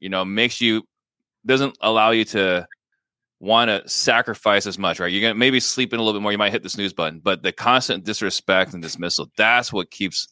[0.00, 0.86] you know makes you
[1.46, 2.66] doesn't allow you to
[3.40, 5.12] want to sacrifice as much, right?
[5.12, 6.32] You're gonna maybe sleep in a little bit more.
[6.32, 10.28] You might hit the snooze button, but the constant disrespect and dismissal that's what keeps,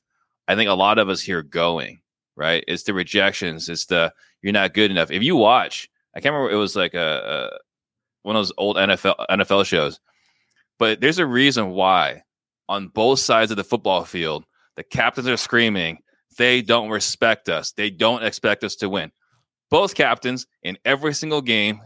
[0.48, 2.00] I think, a lot of us here going,
[2.36, 2.64] right?
[2.66, 3.68] It's the rejections.
[3.68, 4.12] It's the
[4.42, 5.10] you're not good enough.
[5.10, 6.52] If you watch, I can't remember.
[6.52, 7.58] It was like a, a
[8.22, 10.00] one of those old NFL NFL shows,
[10.78, 12.22] but there's a reason why
[12.70, 14.46] on both sides of the football field
[14.76, 15.98] the captains are screaming
[16.40, 17.72] they don't respect us.
[17.72, 19.12] They don't expect us to win.
[19.70, 21.80] Both captains in every single game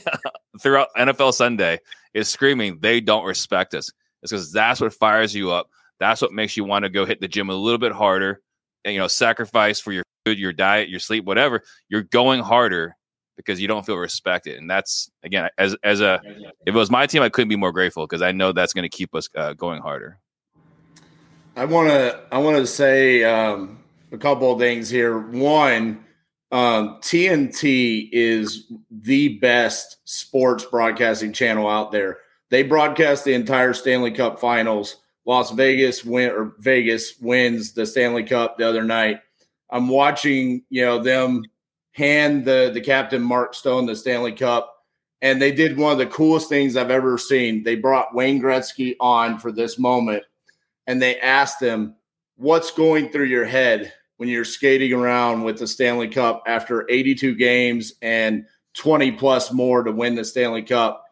[0.62, 1.80] throughout NFL Sunday
[2.14, 3.90] is screaming they don't respect us.
[4.22, 5.68] It's because that's what fires you up.
[5.98, 8.40] That's what makes you want to go hit the gym a little bit harder
[8.84, 11.62] and you know sacrifice for your food, your diet, your sleep, whatever.
[11.88, 12.96] You're going harder
[13.36, 16.20] because you don't feel respected, and that's again as as a
[16.64, 18.88] if it was my team, I couldn't be more grateful because I know that's going
[18.88, 20.18] to keep us uh, going harder.
[21.56, 23.78] I want to I want to say um,
[24.12, 25.18] a couple of things here.
[25.18, 26.04] One,
[26.52, 32.18] um, TNT is the best sports broadcasting channel out there.
[32.50, 34.96] They broadcast the entire Stanley Cup Finals.
[35.24, 39.20] Las Vegas win or Vegas wins the Stanley Cup the other night.
[39.70, 41.42] I'm watching, you know, them
[41.92, 44.84] hand the the captain Mark Stone the Stanley Cup,
[45.22, 47.64] and they did one of the coolest things I've ever seen.
[47.64, 50.22] They brought Wayne Gretzky on for this moment,
[50.86, 51.94] and they asked him,
[52.36, 57.34] "What's going through your head when you're skating around with the Stanley Cup after 82
[57.34, 61.06] games and 20 plus more to win the Stanley Cup?"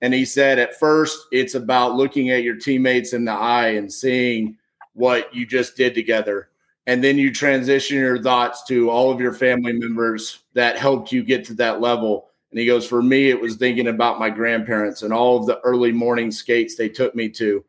[0.00, 3.92] And he said, at first, it's about looking at your teammates in the eye and
[3.92, 4.56] seeing
[4.92, 6.50] what you just did together.
[6.86, 11.22] And then you transition your thoughts to all of your family members that helped you
[11.22, 12.28] get to that level.
[12.50, 15.60] And he goes, For me, it was thinking about my grandparents and all of the
[15.60, 17.64] early morning skates they took me to.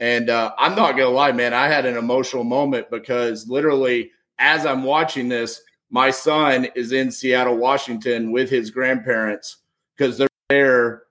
[0.00, 4.10] And uh, I'm not going to lie, man, I had an emotional moment because literally,
[4.38, 9.58] as I'm watching this, my son is in Seattle, Washington with his grandparents
[9.96, 11.02] because they're there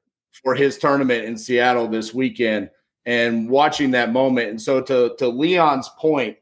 [0.43, 2.71] for his tournament in Seattle this weekend
[3.05, 4.49] and watching that moment.
[4.49, 6.37] And so to to Leon's point,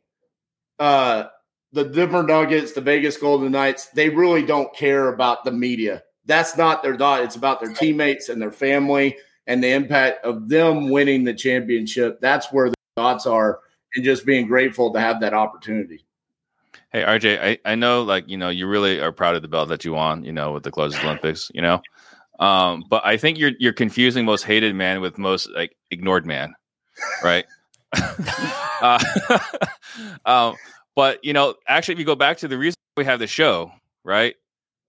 [0.80, 1.26] uh
[1.74, 6.04] the Denver Nuggets, the Vegas Golden Knights, they really don't care about the media.
[6.26, 7.24] That's not their thought.
[7.24, 9.18] It's about their teammates and their family
[9.48, 12.20] and the impact of them winning the championship.
[12.22, 13.62] That's where the thoughts are
[13.95, 16.06] and just being grateful to have that opportunity.
[16.91, 19.70] Hey RJ, I, I know like you know you really are proud of the belt
[19.70, 21.82] that you won, you know, with the Closers Olympics, you know.
[22.39, 26.54] Um, but I think you're you're confusing most hated man with most like ignored man,
[27.24, 27.45] right?
[28.82, 29.04] uh,
[30.26, 30.56] um,
[30.95, 33.72] but you know, actually, if you go back to the reason we have the show,
[34.04, 34.36] right?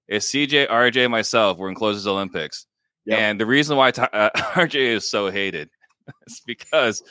[0.06, 2.66] Is CJ, RJ, myself, we're in Closers Olympics,
[3.08, 3.18] yep.
[3.18, 5.70] and the reason why uh, RJ is so hated
[6.26, 7.02] is because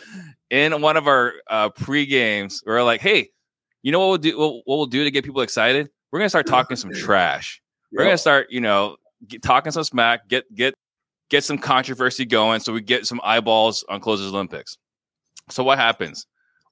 [0.50, 3.32] in one of our uh, pre games, we're like, "Hey,
[3.84, 4.38] you know what we'll do?
[4.38, 5.89] What, we'll do to get people excited?
[6.12, 7.62] We're gonna start talking some trash.
[7.91, 10.74] We're gonna start, you know, get, talking some smack, get get
[11.30, 14.78] get some controversy going, so we get some eyeballs on Closers Olympics.
[15.50, 16.26] So what happens?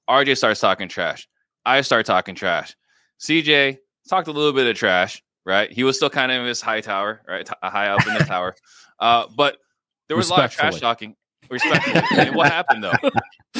[0.08, 1.28] RJ starts talking trash.
[1.64, 2.76] I start talking trash.
[3.20, 5.70] CJ talked a little bit of trash, right?
[5.70, 8.24] He was still kind of in his high tower, right, T- high up in the
[8.24, 8.54] tower.
[8.98, 9.58] Uh, but
[10.08, 11.16] there was a lot of trash talking.
[11.48, 12.30] Respectfully.
[12.30, 12.92] what happened though?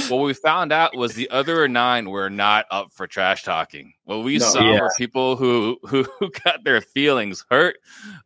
[0.08, 3.94] What we found out was the other nine were not up for trash talking.
[4.04, 4.80] What we no, saw yeah.
[4.82, 6.06] were people who, who
[6.44, 7.78] got their feelings hurt.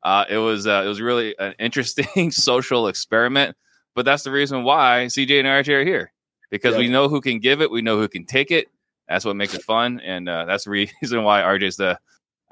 [0.03, 3.57] Uh, it was uh, it was really an interesting social experiment.
[3.95, 6.13] But that's the reason why CJ and RJ are here
[6.51, 8.67] because we know who can give it, we know who can take it.
[9.09, 11.99] That's what makes it fun, and uh, that's the reason why RJ's the,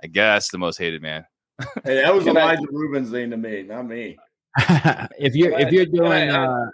[0.02, 1.24] I guess, the most hated man.
[1.84, 4.16] hey, that was Elijah Rubin's thing to me, not me.
[5.18, 6.66] if you're if you're doing uh,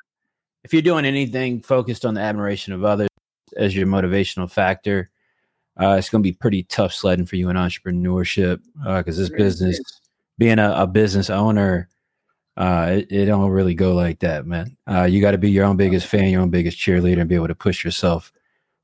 [0.65, 3.09] if you're doing anything focused on the admiration of others
[3.57, 5.11] as your motivational factor,
[5.81, 9.31] uh, it's going to be pretty tough sledding for you in entrepreneurship because uh, this
[9.31, 9.81] business,
[10.39, 11.89] being a, a business owner,
[12.57, 14.77] uh, it, it, don't really go like that, man.
[14.89, 17.35] Uh, you got to be your own biggest fan, your own biggest cheerleader, and be
[17.35, 18.33] able to push yourself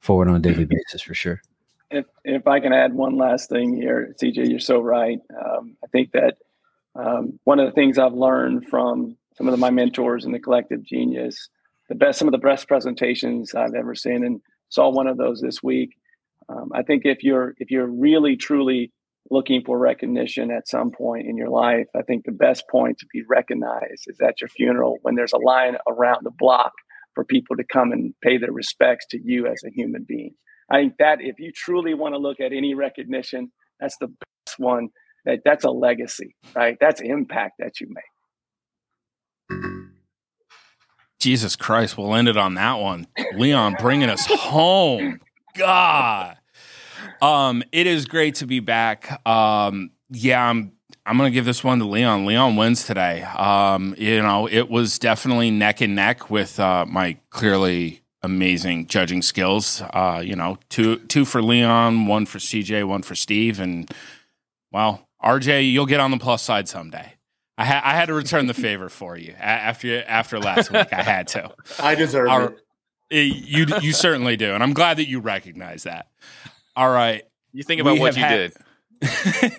[0.01, 1.41] forward on a daily basis for sure.
[1.91, 5.21] If if I can add one last thing here, CJ, you're so right.
[5.45, 6.39] Um, I think that
[6.95, 10.83] um, one of the things I've learned from some of my mentors in the collective
[10.85, 11.49] genius
[11.91, 15.41] the best, some of the best presentations I've ever seen, and saw one of those
[15.41, 15.91] this week.
[16.49, 18.93] Um, I think if you're if you're really truly
[19.31, 23.07] looking for recognition at some point in your life, I think the best point to
[23.13, 26.73] be recognized is at your funeral when there's a line around the block
[27.15, 30.35] for people to come and pay their respects to you as a human being.
[30.71, 34.59] I think that if you truly want to look at any recognition, that's the best
[34.59, 34.89] one.
[35.25, 36.77] That that's a legacy, right?
[36.81, 38.05] That's impact that you make.
[41.19, 43.07] Jesus Christ, we'll end it on that one.
[43.35, 45.21] Leon bringing us home.
[45.55, 46.39] God.
[47.21, 49.21] Um, it is great to be back.
[49.27, 50.73] Um, yeah, I'm
[51.05, 52.25] I'm gonna give this one to Leon.
[52.25, 53.23] Leon wins today.
[53.23, 59.23] Um, you know, it was definitely neck and neck with uh, my clearly amazing judging
[59.23, 59.83] skills.
[59.93, 63.91] Uh, you know, two two for Leon, one for CJ, one for Steve, and
[64.73, 67.15] well, RJ, you'll get on the plus side someday.
[67.59, 70.93] I, ha- I had to return the favor for you after after last week.
[70.93, 71.55] I had to.
[71.79, 72.57] I deserve Our,
[73.11, 73.37] it.
[73.37, 76.09] You you certainly do, and I'm glad that you recognize that.
[76.75, 77.25] All right.
[77.53, 78.53] You think about what you had,
[79.03, 79.53] did.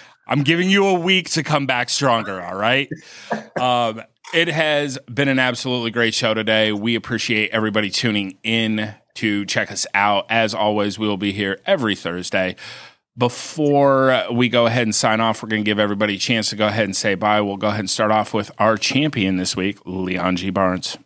[0.26, 2.40] I'm giving you a week to come back stronger.
[2.42, 2.88] All right.
[3.60, 4.02] Um,
[4.34, 6.72] it has been an absolutely great show today.
[6.72, 10.26] We appreciate everybody tuning in to check us out.
[10.28, 12.56] As always, we will be here every Thursday.
[13.18, 16.56] Before we go ahead and sign off, we're going to give everybody a chance to
[16.56, 17.40] go ahead and say bye.
[17.40, 20.50] We'll go ahead and start off with our champion this week, Leon G.
[20.50, 20.96] Barnes.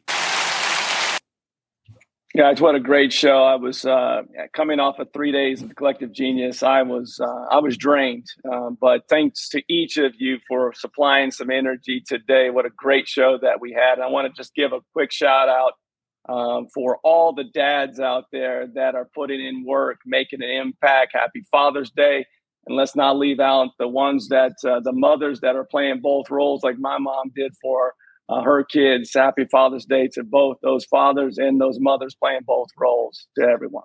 [2.36, 3.44] Guys, what a great show!
[3.44, 4.22] I was uh,
[4.54, 6.62] coming off of three days of collective genius.
[6.62, 11.30] I was uh, I was drained, um, but thanks to each of you for supplying
[11.30, 12.48] some energy today.
[12.48, 13.94] What a great show that we had!
[13.94, 15.72] And I want to just give a quick shout out
[16.28, 21.12] um, for all the dads out there that are putting in work, making an impact.
[21.14, 22.26] Happy Father's Day!
[22.66, 26.30] And let's not leave out the ones that uh, the mothers that are playing both
[26.30, 27.94] roles, like my mom did for
[28.28, 29.12] uh, her kids.
[29.14, 33.84] Happy Father's Day to both those fathers and those mothers playing both roles to everyone.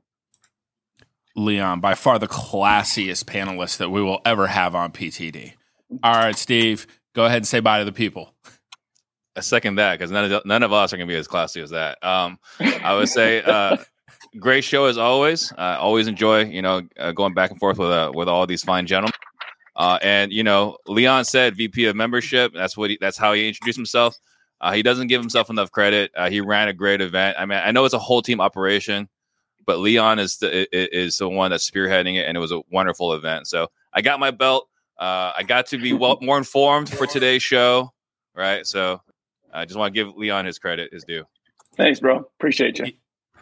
[1.36, 5.54] Leon, by far the classiest panelist that we will ever have on PTD.
[6.04, 8.34] All right, Steve, go ahead and say bye to the people.
[9.38, 11.62] I second that because none of none of us are going to be as classy
[11.62, 12.04] as that.
[12.04, 13.78] Um, I would say uh,
[14.40, 15.54] great show as always.
[15.58, 18.48] I uh, always enjoy you know uh, going back and forth with uh, with all
[18.48, 19.14] these fine gentlemen.
[19.76, 22.52] Uh, and you know, Leon said VP of membership.
[22.54, 24.18] That's what he, that's how he introduced himself.
[24.60, 26.12] Uh, he doesn't give himself enough credit.
[26.16, 27.38] Uh, he ran a great event.
[27.40, 29.08] I mean, I know it's a whole team operation,
[29.68, 33.14] but Leon is the is the one that's spearheading it, and it was a wonderful
[33.14, 33.46] event.
[33.46, 34.68] So I got my belt.
[34.98, 37.94] Uh, I got to be well, more informed for today's show,
[38.34, 38.66] right?
[38.66, 39.00] So
[39.54, 41.26] I just want to give Leon his credit, his due.
[41.76, 42.18] Thanks, bro.
[42.18, 42.92] Appreciate you.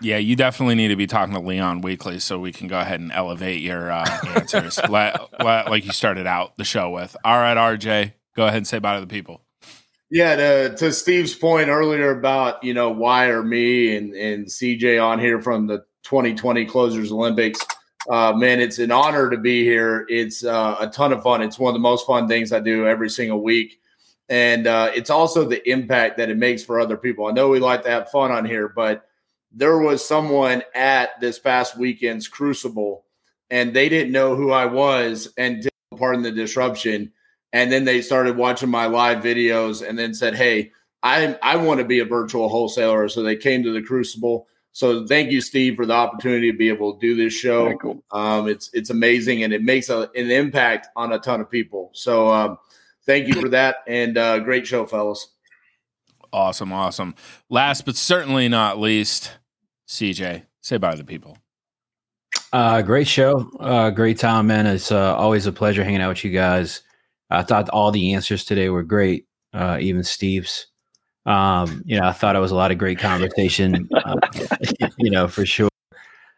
[0.02, 3.00] Yeah, you definitely need to be talking to Leon weekly so we can go ahead
[3.00, 7.16] and elevate your uh, answers, like, like you started out the show with.
[7.24, 9.42] All right, RJ, go ahead and say bye to the people.
[10.12, 15.04] Yeah, to, to Steve's point earlier about you know why are me and and CJ
[15.04, 17.60] on here from the 2020 Closers Olympics.
[18.10, 20.06] Uh, man, it's an honor to be here.
[20.08, 21.42] It's uh, a ton of fun.
[21.42, 23.82] It's one of the most fun things I do every single week,
[24.30, 27.28] and uh, it's also the impact that it makes for other people.
[27.28, 29.08] I know we like to have fun on here, but
[29.52, 33.06] there was someone at this past weekend's Crucible,
[33.50, 37.12] and they didn't know who I was until pardon the disruption
[37.56, 41.80] and then they started watching my live videos and then said, "Hey, I I want
[41.80, 44.46] to be a virtual wholesaler." So they came to the Crucible.
[44.74, 47.78] So thank you, Steve, for the opportunity to be able to do this show.
[47.78, 48.04] Cool.
[48.12, 51.92] Um, it's it's amazing and it makes a, an impact on a ton of people.
[51.94, 52.58] So um,
[53.06, 55.28] thank you for that and uh, great show, fellas.
[56.34, 57.16] Awesome, awesome.
[57.50, 59.32] Last but certainly not least,
[59.88, 61.38] CJ, say bye to the people.
[62.52, 64.66] Uh, great show, uh, great time, man.
[64.66, 66.82] It's uh, always a pleasure hanging out with you guys.
[67.30, 70.68] I thought all the answers today were great, uh, even Steve's.
[71.26, 74.16] Um, you know, I thought it was a lot of great conversation, uh,
[74.98, 75.70] you know, for sure.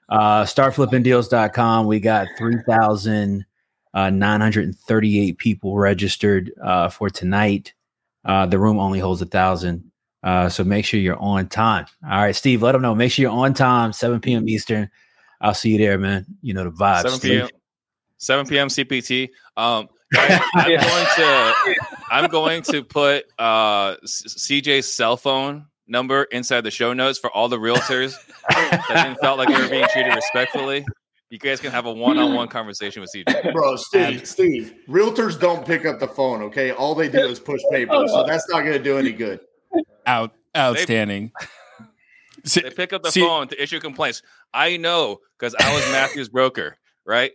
[0.09, 3.45] Uh, startflippingdeals.com, we got 3,938
[3.98, 7.74] uh, people registered uh, for tonight.
[8.24, 9.91] Uh, the room only holds a thousand.
[10.24, 11.86] Uh, so make sure you're on time.
[12.04, 12.93] All right, Steve, let them know.
[12.93, 14.48] Make sure you're on time, 7 p.m.
[14.50, 14.89] Eastern.
[15.39, 16.26] I'll see you there, man.
[16.41, 17.04] You know the vibes.
[17.04, 17.50] 7 p.m.
[18.18, 18.68] 7 p.m.
[18.68, 19.30] CPT.
[19.56, 20.84] Um, I'm yeah.
[20.84, 21.76] going to
[22.10, 27.50] I'm going to put uh, CJ's cell phone number inside the show notes for all
[27.50, 28.16] the realtors
[28.50, 30.86] that didn't felt like they were being treated respectfully.
[31.30, 33.54] You guys can have a one-on-one conversation with CJ.
[33.54, 36.42] Bro, Steve, Steve, realtors don't pick up the phone.
[36.44, 39.42] Okay, all they do is push paper, so that's not going to do any good.
[40.06, 41.32] Out, outstanding.
[42.44, 44.22] They, they pick up the See, phone to issue complaints.
[44.54, 47.32] I know because I was Matthew's broker, right?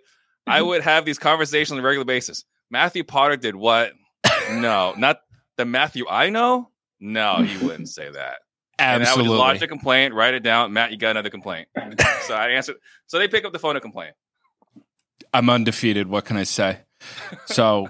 [0.46, 0.68] I mm-hmm.
[0.68, 2.44] would have these conversations on a regular basis.
[2.70, 3.92] Matthew Potter did what?
[4.52, 5.20] no, not
[5.58, 6.70] the Matthew I know.
[6.98, 8.38] No, he wouldn't say that.
[8.82, 9.22] Absolutely.
[9.22, 10.72] And I would lodge a complaint, write it down.
[10.72, 11.68] Matt, you got another complaint.
[12.26, 12.76] so I answered.
[13.06, 14.10] So they pick up the phone and complain.
[15.32, 16.08] I'm undefeated.
[16.08, 16.80] What can I say?
[17.46, 17.88] So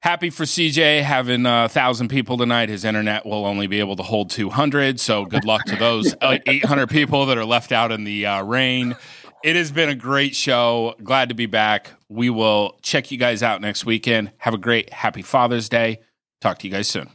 [0.00, 2.68] happy for CJ having a thousand people tonight.
[2.68, 5.00] His internet will only be able to hold 200.
[5.00, 8.96] So good luck to those 800 people that are left out in the uh, rain.
[9.42, 10.94] It has been a great show.
[11.02, 11.90] Glad to be back.
[12.08, 14.32] We will check you guys out next weekend.
[14.38, 16.00] Have a great, happy Father's Day.
[16.40, 17.10] Talk to you guys soon.